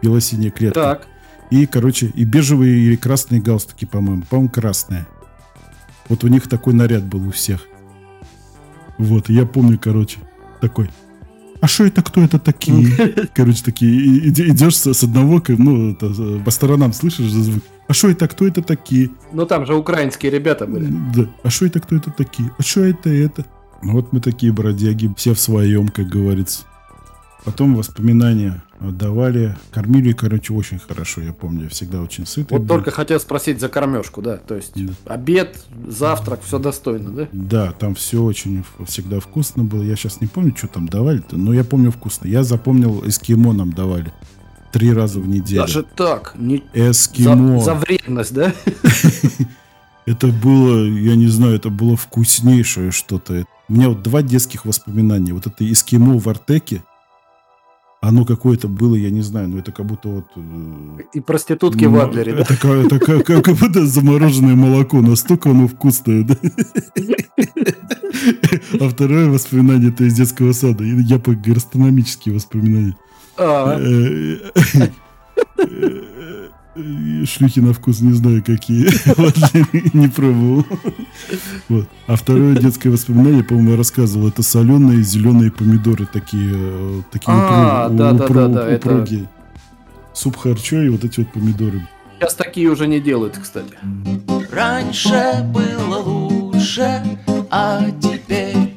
Бело-синяя 0.00 0.50
клетка. 0.50 0.80
Так. 0.80 1.06
И, 1.50 1.66
короче, 1.66 2.06
и 2.06 2.24
бежевые 2.24 2.78
или 2.78 2.96
красные 2.96 3.42
галстуки, 3.42 3.84
по-моему. 3.84 4.22
По-моему, 4.22 4.48
красные. 4.48 5.06
Вот 6.08 6.24
у 6.24 6.28
них 6.28 6.48
такой 6.48 6.72
наряд 6.72 7.04
был 7.04 7.28
у 7.28 7.30
всех. 7.30 7.60
Вот, 8.96 9.28
я 9.28 9.44
помню, 9.44 9.78
короче, 9.78 10.20
такой. 10.62 10.88
А 11.60 11.66
что 11.66 11.84
это, 11.84 12.02
кто 12.02 12.22
это 12.22 12.38
такие? 12.38 13.28
Короче, 13.34 13.62
такие, 13.64 14.28
идешь 14.28 14.76
с, 14.76 15.02
одного, 15.02 15.42
ну, 15.48 15.96
по 16.44 16.50
сторонам 16.50 16.92
слышишь 16.92 17.30
звук. 17.30 17.62
А 17.88 17.92
что 17.92 18.08
это, 18.08 18.26
кто 18.26 18.46
это 18.46 18.62
такие? 18.62 19.10
Ну 19.32 19.46
там 19.46 19.64
же 19.64 19.74
украинские 19.74 20.32
ребята 20.32 20.66
были. 20.66 20.92
Да. 21.14 21.28
А 21.42 21.50
что 21.50 21.66
это, 21.66 21.80
кто 21.80 21.96
это 21.96 22.10
такие? 22.10 22.50
А 22.58 22.62
что 22.62 22.84
это, 22.84 23.10
это? 23.10 23.44
Ну, 23.82 23.92
вот 23.92 24.12
мы 24.12 24.20
такие 24.20 24.52
бродяги, 24.52 25.12
все 25.16 25.34
в 25.34 25.38
своем, 25.38 25.88
как 25.88 26.08
говорится. 26.08 26.64
Потом 27.44 27.76
воспоминания 27.76 28.62
давали, 28.80 29.56
кормили, 29.70 30.12
короче, 30.12 30.52
очень 30.52 30.78
хорошо, 30.78 31.20
я 31.20 31.32
помню, 31.32 31.64
я 31.64 31.68
всегда 31.70 32.00
очень 32.02 32.26
сытый 32.26 32.58
Вот 32.58 32.66
был. 32.66 32.76
только 32.76 32.90
хотел 32.90 33.18
спросить 33.20 33.60
за 33.60 33.68
кормежку, 33.68 34.22
да. 34.22 34.36
То 34.36 34.54
есть 34.56 34.72
Да. 34.74 34.92
обед, 35.06 35.58
завтрак, 35.88 36.40
все 36.44 36.58
достойно, 36.58 37.10
да? 37.10 37.28
Да, 37.32 37.72
там 37.72 37.94
все 37.94 38.22
очень 38.22 38.64
всегда 38.86 39.20
вкусно 39.20 39.64
было. 39.64 39.82
Я 39.82 39.96
сейчас 39.96 40.20
не 40.20 40.26
помню, 40.26 40.54
что 40.56 40.68
там 40.68 40.88
давали-то, 40.88 41.36
но 41.36 41.52
я 41.52 41.64
помню 41.64 41.90
вкусно. 41.90 42.26
Я 42.26 42.42
запомнил, 42.42 43.02
эскимо 43.06 43.52
нам 43.52 43.72
давали. 43.72 44.12
Три 44.72 44.92
раза 44.92 45.20
в 45.20 45.28
неделю. 45.28 45.62
Даже 45.62 45.82
так, 45.82 46.34
не... 46.36 46.62
Эскимо. 46.74 47.58
за, 47.60 47.64
за 47.66 47.74
вредность, 47.74 48.34
да? 48.34 48.52
Это 50.06 50.28
было, 50.28 50.84
я 50.86 51.16
не 51.16 51.26
знаю, 51.26 51.56
это 51.56 51.68
было 51.68 51.96
вкуснейшее 51.96 52.92
что-то. 52.92 53.44
У 53.68 53.72
меня 53.72 53.88
вот 53.88 54.02
два 54.04 54.22
детских 54.22 54.64
воспоминания. 54.64 55.32
Вот 55.32 55.48
это 55.48 55.70
эскимо 55.70 56.16
в 56.20 56.28
Артеке. 56.28 56.84
Оно 58.06 58.24
какое-то 58.24 58.68
было, 58.68 58.94
я 58.94 59.10
не 59.10 59.20
знаю, 59.22 59.48
но 59.48 59.58
это 59.58 59.72
как 59.72 59.84
будто 59.84 60.08
вот... 60.08 60.26
э, 60.36 61.02
И 61.14 61.20
проститутки 61.20 61.86
в 61.86 61.90
ну, 61.90 62.00
Адлере, 62.00 62.34
да? 62.34 62.42
Это, 62.42 62.56
как, 62.56 62.70
это 62.70 62.98
как, 63.00 63.26
как- 63.44 63.56
будто 63.56 63.84
замороженное 63.84 64.54
молоко. 64.54 65.00
Настолько 65.00 65.50
оно 65.50 65.66
вкусное, 65.66 66.22
да? 66.22 66.36
А 68.80 68.88
второе 68.88 69.28
воспоминание 69.28 69.90
это 69.90 70.04
из 70.04 70.14
детского 70.14 70.52
сада. 70.52 70.84
Я 70.84 71.18
по 71.18 71.32
гастрономические 71.32 72.36
воспоминания. 72.36 72.96
Шлюхи 77.26 77.60
на 77.60 77.72
вкус 77.72 78.00
не 78.00 78.12
знаю 78.12 78.42
какие. 78.44 78.88
Вот, 79.16 79.34
Не 79.94 80.08
пробовал. 80.08 80.64
Вот. 81.68 81.88
А 82.06 82.16
второе 82.16 82.54
детское 82.54 82.90
воспоминание, 82.90 83.42
по-моему, 83.42 83.70
я 83.72 83.76
рассказывал, 83.76 84.28
это 84.28 84.42
соленые 84.42 85.02
зеленые 85.02 85.50
помидоры 85.50 86.06
такие, 86.12 86.52
э, 86.54 87.02
такие 87.10 87.32
А, 87.34 87.86
упруг- 87.88 87.96
да-да-да-да, 87.96 88.24
упруг- 88.24 88.56
это- 88.68 88.88
упругие. 88.90 89.28
Суп 90.12 90.36
харчо 90.36 90.82
и 90.82 90.88
вот 90.88 91.04
эти 91.04 91.20
вот 91.20 91.32
помидоры. 91.32 91.86
сейчас 92.18 92.34
такие 92.34 92.68
уже 92.70 92.86
не 92.86 93.00
делают, 93.00 93.38
кстати. 93.38 93.74
Раньше 94.52 95.44
было 95.52 95.96
лучше, 95.98 97.02
а 97.50 97.86
теперь 98.02 98.75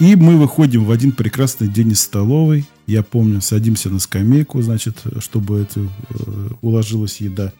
И 0.00 0.14
мы 0.14 0.36
выходим 0.36 0.84
в 0.84 0.92
один 0.92 1.12
прекрасный 1.12 1.66
день 1.66 1.90
из 1.90 2.00
столовой. 2.00 2.64
Я 2.86 3.02
помню, 3.02 3.40
садимся 3.40 3.90
на 3.90 3.98
скамейку, 3.98 4.62
значит, 4.62 4.98
чтобы 5.18 5.60
это 5.60 5.80
э, 5.80 6.48
уложилась 6.62 7.20
еда. 7.20 7.52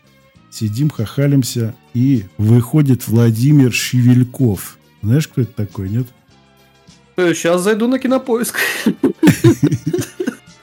Сидим, 0.51 0.89
хахалимся, 0.89 1.75
и 1.95 2.25
выходит 2.39 3.09
Владимир 3.09 3.73
Шевельков. 3.73 4.79
Знаешь, 5.03 5.29
кто 5.29 5.43
это 5.43 5.53
такой, 5.53 5.91
нет? 5.91 6.07
Сейчас 7.17 7.63
зайду 7.63 7.89
на 7.89 7.99
кинопоиск. 7.99 8.59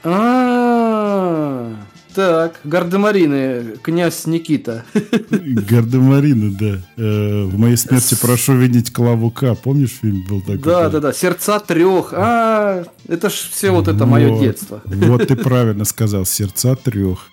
А, 0.08 1.74
Так, 2.16 2.60
Гардемарины, 2.64 3.76
князь 3.82 4.26
Никита. 4.26 4.86
Гардемарины, 5.30 6.50
да. 6.50 6.80
Э, 6.96 7.44
В 7.44 7.58
моей 7.58 7.76
смерти 7.76 8.16
прошу 8.18 8.54
видеть 8.56 8.90
Клаву 8.90 9.30
К. 9.30 9.54
Помнишь, 9.54 9.98
фильм 10.00 10.24
был 10.26 10.40
такой? 10.40 10.56
Да, 10.56 10.88
да, 10.88 11.00
да, 11.00 11.12
сердца 11.12 11.60
трех. 11.60 12.14
А, 12.16 12.84
это 13.06 13.28
ж 13.28 13.34
все 13.34 13.70
вот 13.70 13.88
это 13.88 14.06
мое 14.06 14.30
Вот. 14.30 14.40
детство. 14.40 14.80
Вот 14.86 15.28
ты 15.28 15.36
правильно 15.36 15.84
сказал, 15.84 16.24
сердца 16.24 16.74
трех. 16.74 17.28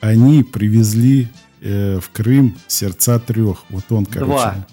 Они 0.00 0.42
привезли 0.42 1.28
э, 1.60 2.00
в 2.00 2.10
Крым 2.10 2.56
сердца 2.66 3.20
трех. 3.20 3.58
Вот 3.70 3.84
он, 3.90 4.04
короче. 4.04 4.26
Два. 4.26 4.66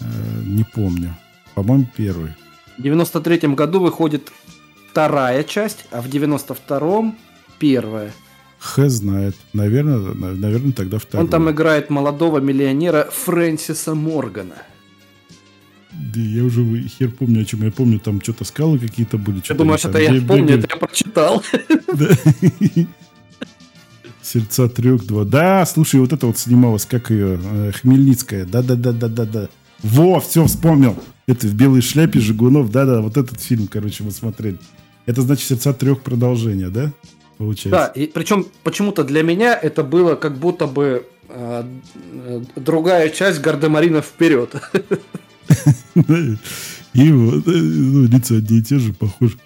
э, 0.00 0.04
не 0.44 0.62
помню. 0.62 1.16
По-моему, 1.56 1.88
первый. 1.96 2.30
В 2.78 2.82
93-м 2.82 3.56
году 3.56 3.80
выходит 3.80 4.30
вторая 4.92 5.42
часть, 5.42 5.86
а 5.90 6.00
в 6.00 6.06
92-м 6.06 7.16
первая. 7.58 8.12
Х 8.62 8.88
знает. 8.88 9.34
Наверное, 9.52 9.98
на- 9.98 10.34
наверное, 10.34 10.72
тогда 10.72 10.98
второй. 10.98 11.24
Он 11.24 11.30
там 11.30 11.50
играет 11.50 11.90
молодого 11.90 12.38
миллионера 12.38 13.08
Фрэнсиса 13.12 13.96
Моргана. 13.96 14.54
Да, 15.90 16.20
я 16.20 16.44
уже 16.44 16.62
хер 16.86 17.10
помню, 17.10 17.42
о 17.42 17.44
чем. 17.44 17.64
Я 17.64 17.72
помню, 17.72 17.98
там 17.98 18.22
что-то 18.22 18.44
скалы 18.44 18.78
какие-то 18.78 19.18
были. 19.18 19.40
Ты 19.40 19.54
думаешь, 19.54 19.84
это 19.84 19.98
я 19.98 20.22
помню, 20.22 20.58
это 20.58 20.68
я 20.70 20.76
прочитал. 20.76 21.42
Сердца 24.22 24.68
трех, 24.68 25.04
два. 25.06 25.24
Да, 25.24 25.66
слушай, 25.66 25.98
вот 26.00 26.12
это 26.12 26.28
вот 26.28 26.38
снималась, 26.38 26.86
как 26.86 27.10
ее, 27.10 27.40
э, 27.42 27.72
Хмельницкая. 27.72 28.44
Да-да-да-да-да-да. 28.46 29.48
Во, 29.82 30.20
все, 30.20 30.46
вспомнил. 30.46 30.96
Это 31.26 31.48
в 31.48 31.54
белой 31.54 31.82
шляпе 31.82 32.20
Жигунов. 32.20 32.70
Да-да, 32.70 33.00
вот 33.00 33.16
этот 33.16 33.40
фильм, 33.40 33.66
короче, 33.66 34.04
мы 34.04 34.12
смотрели. 34.12 34.58
Это 35.04 35.22
значит 35.22 35.48
сердца 35.48 35.72
трех 35.72 36.02
продолжения, 36.02 36.68
да? 36.68 36.92
Да, 37.42 37.46
Получается. 37.46 37.92
и 37.94 38.06
причем 38.06 38.46
почему-то 38.62 39.04
для 39.04 39.22
меня 39.22 39.58
это 39.60 39.82
было 39.82 40.14
как 40.14 40.36
будто 40.38 40.66
бы 40.66 41.06
э, 41.28 41.64
э, 42.12 42.40
другая 42.56 43.08
часть 43.10 43.40
Гардемарина 43.40 44.00
вперед. 44.00 44.54
И 46.94 47.10
вот, 47.10 47.48
э, 47.48 47.50
ну, 47.50 48.06
лица 48.06 48.36
одни 48.36 48.58
и 48.58 48.62
те 48.62 48.78
же, 48.78 48.92
похожи. 48.92 49.38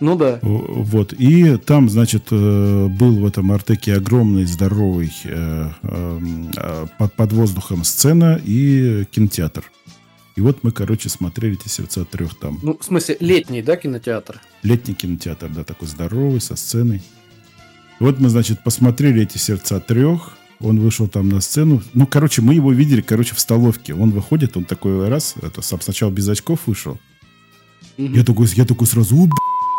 Ну 0.00 0.16
да. 0.16 0.40
Вот. 0.42 1.12
И 1.12 1.56
там, 1.58 1.88
значит, 1.88 2.24
э, 2.30 2.86
был 2.88 3.20
в 3.20 3.26
этом 3.26 3.52
Артеке 3.52 3.94
огромный, 3.94 4.44
здоровый 4.44 5.12
эм, 5.24 6.50
под 7.16 7.32
воздухом 7.32 7.84
сцена 7.84 8.40
и 8.44 9.04
кинотеатр. 9.10 9.70
И 10.36 10.40
вот 10.40 10.64
мы, 10.64 10.72
короче, 10.72 11.10
смотрели 11.10 11.54
эти 11.54 11.68
сердца 11.68 12.04
трех 12.04 12.38
там. 12.38 12.58
Ну, 12.62 12.78
в 12.78 12.84
смысле, 12.84 13.18
летний, 13.20 13.60
да, 13.60 13.76
кинотеатр? 13.76 14.40
Летний 14.62 14.94
кинотеатр, 14.94 15.50
да, 15.50 15.64
такой 15.64 15.86
здоровый, 15.86 16.40
со 16.40 16.56
сценой. 16.56 17.02
Вот 18.00 18.18
мы, 18.18 18.30
значит, 18.30 18.64
посмотрели 18.64 19.22
эти 19.22 19.38
сердца 19.38 19.78
трех. 19.78 20.32
Он 20.58 20.80
вышел 20.80 21.06
там 21.06 21.28
на 21.28 21.40
сцену. 21.40 21.82
Ну, 21.94 22.06
короче, 22.06 22.42
мы 22.42 22.54
его 22.54 22.72
видели, 22.72 23.02
короче, 23.02 23.34
в 23.34 23.40
столовке. 23.40 23.94
Он 23.94 24.10
выходит, 24.10 24.56
он 24.56 24.64
такой 24.64 25.08
раз, 25.08 25.34
это 25.40 25.62
сам 25.62 25.80
сначала 25.80 26.10
без 26.10 26.28
очков 26.28 26.60
вышел. 26.66 26.98
Мгм. 27.96 28.14
Я 28.14 28.24
такой, 28.24 28.46
я 28.54 28.64
такой 28.64 28.86
сразу, 28.86 29.16
о, 29.16 29.28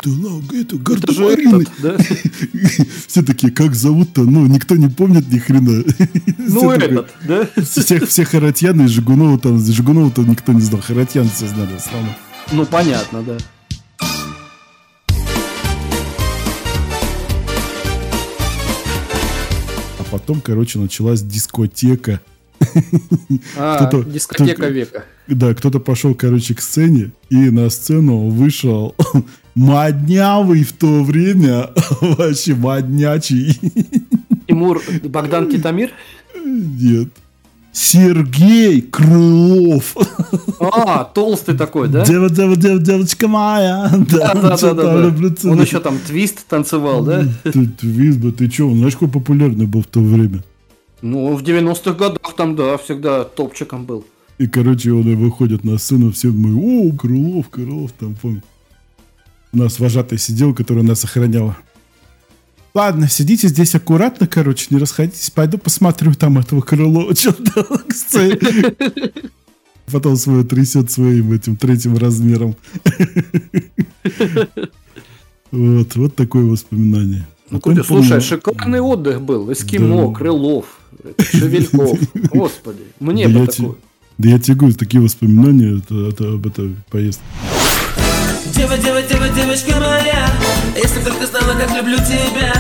да, 0.04 0.58
это 0.58 0.78
гардемарины. 0.78 1.66
да? 1.80 1.98
Все 3.08 3.22
такие, 3.22 3.52
как 3.52 3.76
зовут-то? 3.76 4.24
Ну, 4.24 4.48
никто 4.48 4.76
не 4.76 4.88
помнит 4.88 5.32
ни 5.32 5.38
хрена. 5.38 5.84
Ну, 6.38 6.60
Все 6.60 6.72
этот, 6.74 7.14
да? 7.28 7.48
Всех, 7.64 8.08
всех 8.10 8.30
Харатьяна 8.30 8.84
и 8.84 8.88
Жигунова 8.88 9.40
там, 9.40 9.60
Жигунова-то 9.60 10.22
никто 10.24 10.54
не 10.54 10.62
знал. 10.62 10.82
Харатьян 10.82 11.30
все 11.30 11.48
знали. 11.48 11.72
Ну, 12.52 12.66
понятно, 12.66 13.22
да. 13.22 13.38
Потом, 20.12 20.42
короче, 20.42 20.78
началась 20.80 21.22
дискотека. 21.22 22.20
А, 23.58 23.88
Кто-то- 23.88 24.08
дискотека 24.10 24.68
века. 24.68 25.06
Да, 25.28 25.54
кто-то 25.56 25.80
пошел, 25.80 26.14
короче, 26.14 26.54
к 26.54 26.62
сцене, 26.62 27.12
и 27.30 27.36
на 27.50 27.70
сцену 27.70 28.30
вышел 28.30 28.96
моднявый 29.56 30.64
в 30.64 30.74
то 30.74 31.04
время, 31.04 31.70
вообще 32.02 32.54
моднячий. 32.54 33.60
Тимур 34.48 34.82
Богдан 35.04 35.50
Титамир? 35.50 35.92
Нет. 36.46 37.10
Сергей 37.72 38.82
Крылов. 38.82 39.96
А, 40.60 41.06
толстый 41.06 41.58
такой, 41.58 41.88
да? 41.88 42.06
Дева, 42.06 42.30
дева, 42.30 42.56
дева, 42.56 42.80
девочка 42.80 43.28
моя. 43.28 43.90
Да, 44.10 44.34
да, 44.34 44.58
да, 44.58 44.74
да, 44.74 45.10
да. 45.10 45.50
Он 45.50 45.62
еще 45.62 45.80
там 45.80 45.98
твист 46.00 46.46
танцевал, 46.48 47.04
да? 47.04 47.26
Ты, 47.44 47.52
ты, 47.68 47.88
Визба, 47.88 48.32
ты 48.32 48.50
че, 48.50 48.68
он 48.68 48.78
знаешь, 48.78 48.94
какой 48.94 49.10
популярный 49.10 49.68
был 49.68 49.82
в 49.82 49.88
то 49.88 50.02
время? 50.02 50.44
Ну, 51.02 51.36
в 51.36 51.44
90-х 51.44 51.94
годах 51.94 52.36
там, 52.36 52.56
да, 52.56 52.78
всегда 52.78 53.24
топчиком 53.24 53.86
был. 53.86 54.06
И, 54.38 54.48
короче, 54.48 54.92
он 54.92 55.08
и 55.08 55.16
выходит 55.16 55.64
на 55.64 55.78
сцену, 55.78 56.12
все 56.12 56.30
мы, 56.30 56.56
о, 56.56 56.92
Крылов, 56.96 57.50
Крылов, 57.50 57.92
там, 57.94 58.16
помню. 58.22 58.44
У 59.54 59.58
нас 59.58 59.80
вожатый 59.80 60.18
сидел, 60.18 60.54
который 60.54 60.84
нас 60.84 61.04
охранял. 61.04 61.56
Ладно, 62.74 63.10
сидите 63.10 63.48
здесь 63.50 63.76
аккуратно, 63.76 64.28
короче, 64.28 64.68
не 64.70 64.78
расходитесь. 64.78 65.30
Пойду 65.30 65.58
посмотрю 65.58 66.14
там 66.14 66.38
этого 66.38 66.62
Крылова, 66.62 67.14
что 67.16 67.34
там 67.34 67.66
к 67.88 67.94
сцене. 67.94 68.38
Потом 69.92 70.16
свое 70.16 70.44
трясет 70.46 70.90
своим 70.90 71.34
этим 71.34 71.58
третьим 71.58 71.98
размером. 71.98 72.56
Вот, 75.52 75.96
вот 75.96 76.16
такое 76.16 76.46
воспоминание. 76.46 77.28
Ну, 77.50 77.60
Кутя, 77.60 77.84
слушай, 77.84 78.10
помню- 78.10 78.22
шикарный 78.22 78.80
отдых 78.80 79.22
был. 79.22 79.52
Эскимо, 79.52 80.08
Да. 80.08 80.14
Крылов, 80.18 80.66
Шевельков. 81.20 82.00
Господи, 82.32 82.84
мне 83.02 83.28
Да 83.28 83.40
бы 83.40 83.48
такое. 83.48 83.70
те- 83.72 83.76
Да 84.18 84.30
я 84.30 84.40
тебе 84.40 84.56
говорю, 84.56 84.76
такие 84.76 85.02
воспоминания 85.04 85.78
это, 85.80 86.08
это- 86.08 86.34
об 86.36 86.48
этой 86.48 86.74
поездке. 86.90 87.24
Дева, 88.56 88.78
дева, 88.78 89.02
дева, 89.02 89.28
девочка 89.36 89.72
моя 89.78 90.30
Если 90.76 91.00
бы 91.00 91.12
ты 91.12 91.28
знала, 91.28 91.54
как 91.60 91.76
люблю 91.76 91.98
тебя 91.98 92.54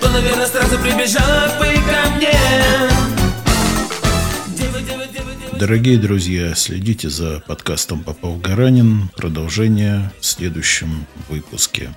То, 0.00 0.10
наверное, 0.10 0.46
сразу 0.46 0.78
прибежала 0.78 1.48
бы 1.58 1.64
ко 1.86 2.10
мне 2.16 2.32
Дорогие 5.58 5.98
друзья, 5.98 6.54
следите 6.54 7.08
за 7.08 7.40
подкастом 7.46 8.04
Попов 8.04 8.40
Гаранин. 8.40 9.08
Продолжение 9.16 10.12
в 10.20 10.26
следующем 10.26 11.06
выпуске. 11.28 11.94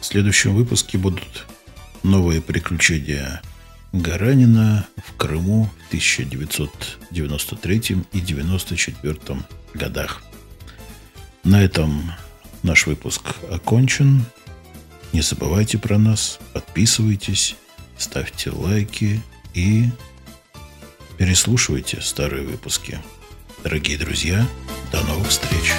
В 0.00 0.06
следующем 0.06 0.56
выпуске 0.56 0.98
будут 0.98 1.46
новые 2.02 2.40
приключения 2.40 3.42
Гаранина 3.92 4.86
в 5.06 5.16
Крыму 5.16 5.70
в 5.84 5.88
1993 5.88 7.76
и 7.76 7.92
1994 8.18 9.42
годах. 9.74 10.22
На 11.44 11.62
этом 11.62 12.12
наш 12.62 12.86
выпуск 12.86 13.22
окончен. 13.50 14.24
Не 15.12 15.22
забывайте 15.22 15.76
про 15.76 15.98
нас, 15.98 16.38
подписывайтесь, 16.52 17.56
ставьте 17.98 18.50
лайки 18.50 19.20
и 19.54 19.86
переслушивайте 21.18 22.00
старые 22.00 22.46
выпуски. 22.46 22.98
Дорогие 23.64 23.98
друзья, 23.98 24.46
до 24.92 25.02
новых 25.02 25.28
встреч! 25.28 25.74